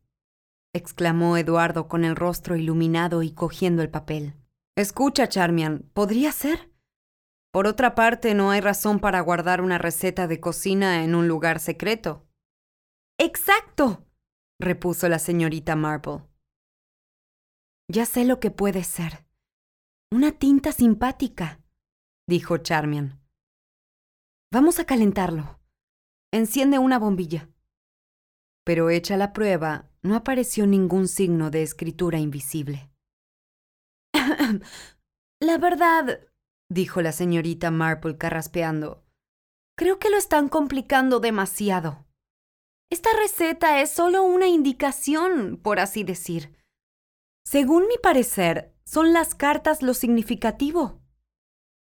exclamó 0.73 1.38
Eduardo 1.38 1.88
con 1.88 2.04
el 2.04 2.15
rostro 2.15 2.56
iluminado 2.56 3.23
y 3.23 3.32
cogiendo 3.32 3.82
el 3.82 3.89
papel. 3.89 4.34
Escucha, 4.75 5.28
Charmian, 5.28 5.89
¿podría 5.93 6.32
ser? 6.32 6.71
Por 7.52 7.65
otra 7.65 7.95
parte, 7.95 8.36
no 8.36 8.52
hay 8.52 8.62
razón 8.62 8.99
para 8.99 9.21
guardar 9.21 9.62
una 9.62 9.78
receta 9.78 10.28
de 10.28 10.39
cocina 10.39 11.04
en 11.04 11.15
un 11.15 11.28
lugar 11.28 11.60
secreto. 11.60 12.28
Exacto, 13.17 14.06
repuso 14.60 15.10
la 15.10 15.19
señorita 15.19 15.75
Marple. 15.75 16.23
Ya 17.88 18.06
sé 18.06 18.25
lo 18.25 18.39
que 18.39 18.52
puede 18.52 18.84
ser. 18.84 19.28
Una 20.12 20.32
tinta 20.32 20.72
simpática, 20.72 21.62
dijo 22.28 22.58
Charmian. 22.58 23.22
Vamos 24.52 24.80
a 24.80 24.86
calentarlo. 24.86 25.60
Enciende 26.34 26.80
una 26.80 26.98
bombilla. 26.98 27.48
Pero 28.65 28.89
hecha 28.89 29.17
la 29.17 29.34
prueba, 29.34 29.91
no 30.02 30.15
apareció 30.15 30.65
ningún 30.65 31.08
signo 31.08 31.52
de 31.52 31.62
escritura 31.62 32.17
invisible. 32.17 32.89
la 35.39 35.58
verdad, 35.60 36.28
dijo 36.72 37.04
la 37.04 37.12
señorita 37.12 37.69
Marple 37.69 38.17
carraspeando, 38.17 39.06
creo 39.78 40.00
que 40.00 40.10
lo 40.10 40.17
están 40.17 40.50
complicando 40.50 41.19
demasiado. 41.19 42.08
Esta 42.91 43.12
receta 43.15 43.80
es 43.80 43.91
solo 43.91 44.24
una 44.24 44.48
indicación, 44.48 45.60
por 45.62 45.80
así 45.80 46.04
decir. 46.04 46.58
Según 47.45 47.88
mi 47.88 48.00
parecer, 48.02 48.74
son 48.89 49.13
las 49.13 49.36
cartas 49.36 49.84
lo 49.84 49.93
significativo. 49.93 50.99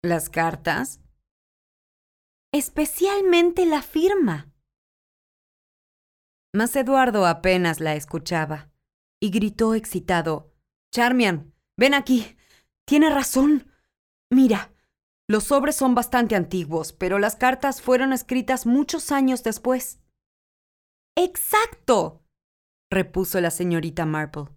¿Las 0.02 0.28
cartas? 0.28 1.00
Especialmente 2.52 3.64
la 3.64 3.80
firma. 3.80 4.52
Mas 6.52 6.76
Eduardo 6.76 7.24
apenas 7.24 7.80
la 7.80 7.94
escuchaba 7.94 8.70
y 9.22 9.30
gritó 9.30 9.74
excitado. 9.74 10.52
Charmian, 10.92 11.54
ven 11.78 11.94
aquí. 11.94 12.36
Tiene 12.86 13.08
razón. 13.08 13.72
Mira, 14.30 14.74
los 15.26 15.44
sobres 15.44 15.76
son 15.76 15.94
bastante 15.94 16.36
antiguos, 16.36 16.92
pero 16.92 17.18
las 17.18 17.36
cartas 17.36 17.80
fueron 17.80 18.12
escritas 18.12 18.66
muchos 18.66 19.12
años 19.12 19.42
después. 19.42 19.98
Exacto, 21.16 22.22
repuso 22.90 23.40
la 23.40 23.50
señorita 23.50 24.04
Marple. 24.04 24.50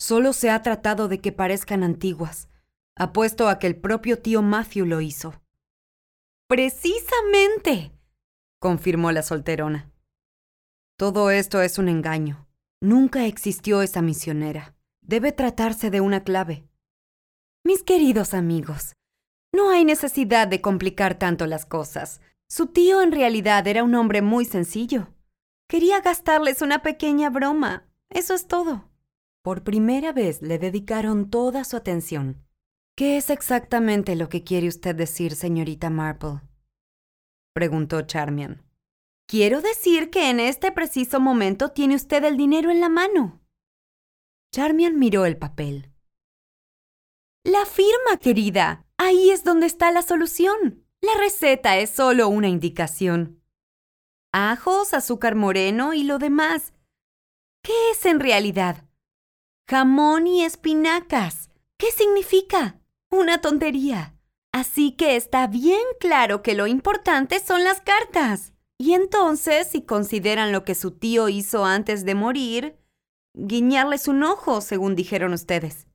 Solo 0.00 0.32
se 0.32 0.48
ha 0.48 0.62
tratado 0.62 1.08
de 1.08 1.20
que 1.20 1.30
parezcan 1.30 1.82
antiguas. 1.84 2.48
Apuesto 2.96 3.48
a 3.48 3.58
que 3.58 3.66
el 3.66 3.76
propio 3.76 4.18
tío 4.18 4.40
Matthew 4.40 4.86
lo 4.86 5.02
hizo. 5.02 5.34
Precisamente, 6.48 7.92
confirmó 8.58 9.12
la 9.12 9.22
solterona. 9.22 9.92
Todo 10.98 11.30
esto 11.30 11.60
es 11.60 11.78
un 11.78 11.88
engaño. 11.88 12.48
Nunca 12.80 13.26
existió 13.26 13.82
esa 13.82 14.00
misionera. 14.00 14.74
Debe 15.02 15.32
tratarse 15.32 15.90
de 15.90 16.00
una 16.00 16.24
clave. 16.24 16.64
Mis 17.62 17.82
queridos 17.82 18.32
amigos, 18.32 18.94
no 19.52 19.70
hay 19.70 19.84
necesidad 19.84 20.48
de 20.48 20.62
complicar 20.62 21.18
tanto 21.18 21.46
las 21.46 21.66
cosas. 21.66 22.22
Su 22.48 22.68
tío 22.68 23.02
en 23.02 23.12
realidad 23.12 23.66
era 23.66 23.84
un 23.84 23.94
hombre 23.94 24.22
muy 24.22 24.46
sencillo. 24.46 25.08
Quería 25.68 26.00
gastarles 26.00 26.62
una 26.62 26.82
pequeña 26.82 27.28
broma. 27.28 27.86
Eso 28.08 28.34
es 28.34 28.48
todo. 28.48 28.89
Por 29.42 29.64
primera 29.64 30.12
vez 30.12 30.42
le 30.42 30.58
dedicaron 30.58 31.30
toda 31.30 31.64
su 31.64 31.76
atención. 31.76 32.44
¿Qué 32.94 33.16
es 33.16 33.30
exactamente 33.30 34.14
lo 34.14 34.28
que 34.28 34.44
quiere 34.44 34.68
usted 34.68 34.94
decir, 34.94 35.34
señorita 35.34 35.88
Marple? 35.88 36.42
preguntó 37.54 38.02
Charmian. 38.02 38.62
Quiero 39.26 39.62
decir 39.62 40.10
que 40.10 40.28
en 40.28 40.40
este 40.40 40.72
preciso 40.72 41.20
momento 41.20 41.70
tiene 41.70 41.94
usted 41.94 42.22
el 42.24 42.36
dinero 42.36 42.70
en 42.70 42.80
la 42.80 42.90
mano. 42.90 43.40
Charmian 44.52 44.98
miró 44.98 45.24
el 45.24 45.38
papel. 45.38 45.90
La 47.44 47.64
firma, 47.64 48.18
querida. 48.20 48.84
Ahí 48.98 49.30
es 49.30 49.44
donde 49.44 49.66
está 49.66 49.90
la 49.92 50.02
solución. 50.02 50.84
La 51.00 51.14
receta 51.18 51.78
es 51.78 51.88
solo 51.88 52.28
una 52.28 52.48
indicación. 52.48 53.42
ajos, 54.32 54.92
azúcar 54.92 55.34
moreno 55.34 55.94
y 55.94 56.02
lo 56.02 56.18
demás. 56.18 56.74
¿Qué 57.62 57.72
es 57.92 58.04
en 58.04 58.20
realidad? 58.20 58.89
Jamón 59.70 60.26
y 60.26 60.42
espinacas. 60.42 61.48
¿Qué 61.78 61.92
significa? 61.92 62.80
Una 63.08 63.40
tontería. 63.40 64.16
Así 64.50 64.96
que 64.96 65.14
está 65.14 65.46
bien 65.46 65.84
claro 66.00 66.42
que 66.42 66.56
lo 66.56 66.66
importante 66.66 67.38
son 67.38 67.62
las 67.62 67.80
cartas. 67.80 68.52
Y 68.78 68.94
entonces, 68.94 69.68
si 69.68 69.82
consideran 69.82 70.50
lo 70.50 70.64
que 70.64 70.74
su 70.74 70.90
tío 70.90 71.28
hizo 71.28 71.64
antes 71.64 72.04
de 72.04 72.16
morir, 72.16 72.80
guiñarles 73.34 74.08
un 74.08 74.24
ojo, 74.24 74.60
según 74.60 74.96
dijeron 74.96 75.34
ustedes. 75.34 75.86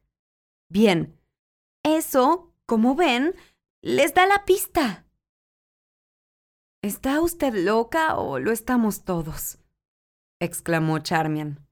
Bien, 0.69 1.19
eso, 1.83 2.53
como 2.65 2.95
ven, 2.95 3.35
les 3.81 4.13
da 4.13 4.25
la 4.25 4.45
pista. 4.45 5.05
¿Está 6.81 7.19
usted 7.19 7.53
loca 7.53 8.15
o 8.15 8.39
lo 8.39 8.53
estamos 8.53 9.03
todos? 9.03 9.57
exclamó 10.39 10.99
Charmian. 10.99 11.64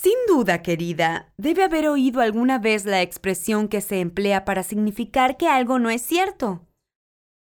Sin 0.00 0.14
duda, 0.28 0.62
querida, 0.62 1.32
debe 1.38 1.64
haber 1.64 1.88
oído 1.88 2.20
alguna 2.20 2.60
vez 2.60 2.84
la 2.84 3.02
expresión 3.02 3.66
que 3.66 3.80
se 3.80 3.98
emplea 3.98 4.44
para 4.44 4.62
significar 4.62 5.36
que 5.36 5.48
algo 5.48 5.80
no 5.80 5.90
es 5.90 6.02
cierto. 6.02 6.64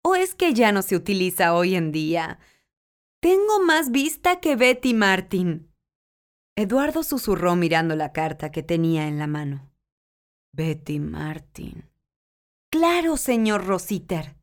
¿O 0.04 0.14
es 0.14 0.36
que 0.36 0.54
ya 0.54 0.70
no 0.70 0.82
se 0.82 0.94
utiliza 0.94 1.52
hoy 1.52 1.74
en 1.74 1.90
día? 1.90 2.38
Tengo 3.20 3.58
más 3.66 3.90
vista 3.90 4.38
que 4.38 4.54
Betty 4.54 4.94
Martin. 4.94 5.68
Eduardo 6.54 7.02
susurró 7.02 7.56
mirando 7.56 7.96
la 7.96 8.12
carta 8.12 8.52
que 8.52 8.62
tenía 8.62 9.08
en 9.08 9.18
la 9.18 9.26
mano. 9.26 9.72
Betty 10.52 11.00
Martin. 11.00 11.90
Claro, 12.70 13.16
señor 13.16 13.66
Rositer. 13.66 14.36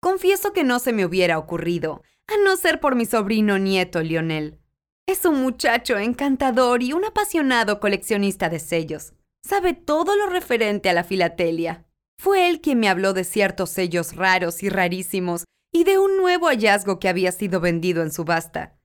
Confieso 0.00 0.52
que 0.52 0.64
no 0.64 0.78
se 0.78 0.92
me 0.92 1.04
hubiera 1.04 1.38
ocurrido, 1.38 2.02
a 2.28 2.36
no 2.44 2.56
ser 2.56 2.80
por 2.80 2.94
mi 2.94 3.06
sobrino 3.06 3.58
nieto 3.58 4.02
Lionel. 4.02 4.60
Es 5.06 5.24
un 5.24 5.42
muchacho 5.42 5.98
encantador 5.98 6.82
y 6.82 6.92
un 6.92 7.04
apasionado 7.04 7.80
coleccionista 7.80 8.48
de 8.48 8.58
sellos. 8.58 9.14
Sabe 9.44 9.74
todo 9.74 10.16
lo 10.16 10.26
referente 10.26 10.88
a 10.88 10.92
la 10.92 11.04
filatelia. 11.04 11.84
Fue 12.18 12.48
él 12.48 12.60
quien 12.60 12.78
me 12.78 12.88
habló 12.88 13.12
de 13.12 13.24
ciertos 13.24 13.70
sellos 13.70 14.14
raros 14.14 14.62
y 14.62 14.68
rarísimos 14.68 15.44
y 15.72 15.84
de 15.84 15.98
un 15.98 16.18
nuevo 16.18 16.48
hallazgo 16.48 17.00
que 17.00 17.08
había 17.08 17.32
sido 17.32 17.60
vendido 17.60 18.02
en 18.02 18.12
subasta. 18.12 18.78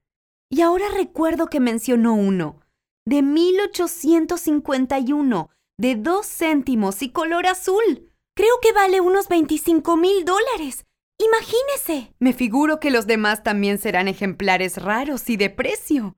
Y 0.50 0.62
ahora 0.62 0.86
recuerdo 0.96 1.48
que 1.48 1.60
mencionó 1.60 2.16
uno, 2.16 2.62
de 3.06 3.22
1851, 3.22 5.50
de 5.78 5.96
dos 5.96 6.26
céntimos 6.28 7.02
y 7.02 7.12
color 7.12 7.48
azul. 7.48 8.14
Creo 8.36 8.60
que 8.62 8.72
vale 8.72 9.02
unos 9.02 9.28
25 9.28 9.98
mil 9.98 10.24
dólares. 10.26 10.86
Imagínese. 11.18 12.14
Me 12.20 12.34
figuro 12.34 12.80
que 12.80 12.92
los 12.92 13.08
demás 13.08 13.42
también 13.44 13.80
serán 13.80 14.08
ejemplares 14.08 14.82
raros 14.82 15.30
y 15.30 15.38
de 15.38 15.50
precio. 15.50 16.16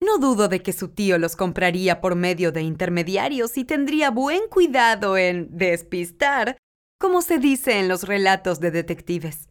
No 0.00 0.18
dudo 0.18 0.48
de 0.48 0.62
que 0.62 0.72
su 0.72 0.88
tío 0.88 1.18
los 1.18 1.34
compraría 1.34 2.00
por 2.00 2.14
medio 2.14 2.52
de 2.52 2.62
intermediarios 2.62 3.56
y 3.56 3.64
tendría 3.64 4.10
buen 4.10 4.48
cuidado 4.48 5.16
en 5.16 5.48
despistar, 5.56 6.58
como 6.98 7.22
se 7.22 7.38
dice 7.38 7.78
en 7.78 7.88
los 7.88 8.02
relatos 8.02 8.60
de 8.60 8.70
detectives. 8.70 9.48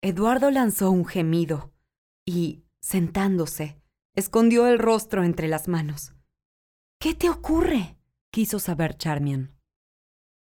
Eduardo 0.00 0.52
lanzó 0.52 0.92
un 0.92 1.04
gemido 1.04 1.72
y, 2.24 2.64
sentándose, 2.80 3.82
escondió 4.14 4.68
el 4.68 4.78
rostro 4.78 5.24
entre 5.24 5.48
las 5.48 5.66
manos. 5.66 6.14
¿Qué 7.00 7.14
te 7.14 7.28
ocurre? 7.28 7.96
quiso 8.30 8.60
saber 8.60 8.96
Charmian. 8.96 9.56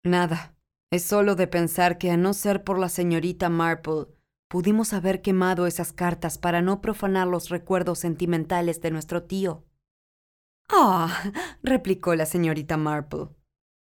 Nada, 0.03 0.57
es 0.91 1.05
solo 1.05 1.37
de 1.37 1.47
pensar 1.47 1.99
que 1.99 2.11
a 2.11 2.17
no 2.17 2.35
ser 2.35 2.65
por 2.65 2.79
la 2.79 2.89
señorita 2.89 3.49
Marple, 3.49 4.07
pudimos 4.49 4.93
haber 4.93 5.23
quemado 5.23 5.67
esas 5.67 5.93
cartas 5.93 6.39
para 6.39 6.61
no 6.61 6.81
profanar 6.81 7.29
los 7.29 7.49
recuerdos 7.49 8.01
sentimentales 8.01 8.81
de 8.81 8.91
nuestro 8.91 9.25
tío. 9.25 9.65
Ah, 10.69 11.33
replicó 11.63 12.17
la 12.17 12.27
señorita 12.27 12.77
Marple. 12.77 13.29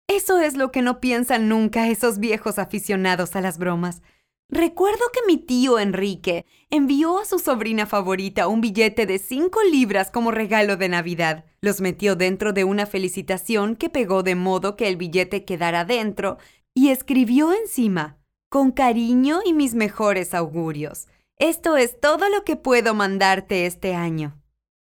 Eso 0.08 0.39
es 0.39 0.56
lo 0.56 0.72
que 0.72 0.82
no 0.82 1.02
piensan 1.02 1.50
nunca 1.50 1.89
esos 1.89 2.17
viejos 2.19 2.60
aficionados 2.60 3.36
a 3.36 3.41
las 3.41 3.58
bromas. 3.58 4.02
Recuerdo 4.51 4.99
que 5.13 5.19
mi 5.27 5.38
tío 5.38 5.77
Enrique 5.77 6.47
envió 6.71 7.19
a 7.19 7.25
su 7.25 7.38
sobrina 7.38 7.85
favorita 7.85 8.47
un 8.47 8.62
billete 8.62 9.05
de 9.05 9.19
cinco 9.19 9.59
libras 9.62 10.09
como 10.09 10.31
regalo 10.31 10.75
de 10.75 10.89
Navidad. 10.89 11.45
Los 11.62 11.81
metió 11.81 12.15
dentro 12.15 12.51
de 12.51 12.63
una 12.63 12.88
felicitación 12.88 13.75
que 13.75 13.91
pegó 13.91 14.23
de 14.23 14.33
modo 14.33 14.75
que 14.75 14.88
el 14.88 14.97
billete 14.97 15.45
quedara 15.45 15.85
dentro 15.85 16.39
y 16.73 16.89
escribió 16.89 17.53
encima, 17.53 18.17
con 18.49 18.71
cariño 18.71 19.41
y 19.45 19.53
mis 19.53 19.75
mejores 19.75 20.33
augurios. 20.33 21.07
Esto 21.38 21.77
es 21.77 21.99
todo 21.99 22.27
lo 22.27 22.43
que 22.43 22.55
puedo 22.55 22.95
mandarte 22.95 23.67
este 23.67 23.93
año. 23.93 24.41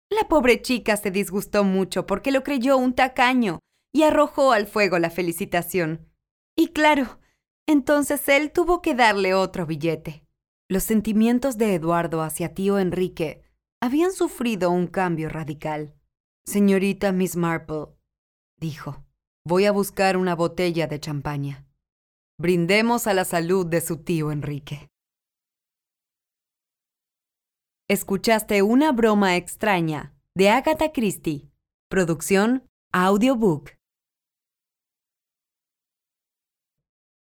La 0.10 0.30
pobre 0.30 0.62
chica 0.62 0.96
se 0.96 1.12
disgustó 1.12 1.66
mucho 1.66 2.08
porque 2.08 2.32
lo 2.32 2.42
creyó 2.42 2.78
un 2.78 2.94
tacaño 2.94 3.60
y 3.92 4.04
arrojó 4.04 4.54
al 4.54 4.66
fuego 4.66 4.98
la 4.98 5.10
felicitación. 5.10 6.08
Y 6.56 6.70
claro, 6.70 7.20
entonces 7.68 8.28
él 8.30 8.52
tuvo 8.52 8.82
que 8.82 8.96
darle 8.96 9.34
otro 9.34 9.66
billete. 9.66 10.24
Los 10.70 10.84
sentimientos 10.84 11.58
de 11.58 11.76
Eduardo 11.76 12.22
hacia 12.22 12.54
tío 12.54 12.80
Enrique 12.80 13.44
habían 13.82 14.12
sufrido 14.12 14.72
un 14.72 14.88
cambio 14.88 15.30
radical. 15.30 15.94
Señorita 16.46 17.12
Miss 17.12 17.36
Marple, 17.36 17.88
dijo, 18.60 19.06
voy 19.46 19.66
a 19.66 19.72
buscar 19.72 20.18
una 20.18 20.36
botella 20.36 20.88
de 20.88 21.00
champaña. 21.00 21.66
Brindemos 22.40 23.08
a 23.08 23.14
la 23.14 23.26
salud 23.26 23.66
de 23.66 23.82
su 23.82 23.98
tío 23.98 24.32
Enrique. 24.32 24.90
Escuchaste 27.90 28.62
una 28.64 28.92
broma 28.92 29.38
extraña 29.38 30.14
de 30.36 30.50
Agatha 30.50 30.92
Christie. 30.92 31.50
Producción 31.90 32.68
Audiobook. 32.92 33.77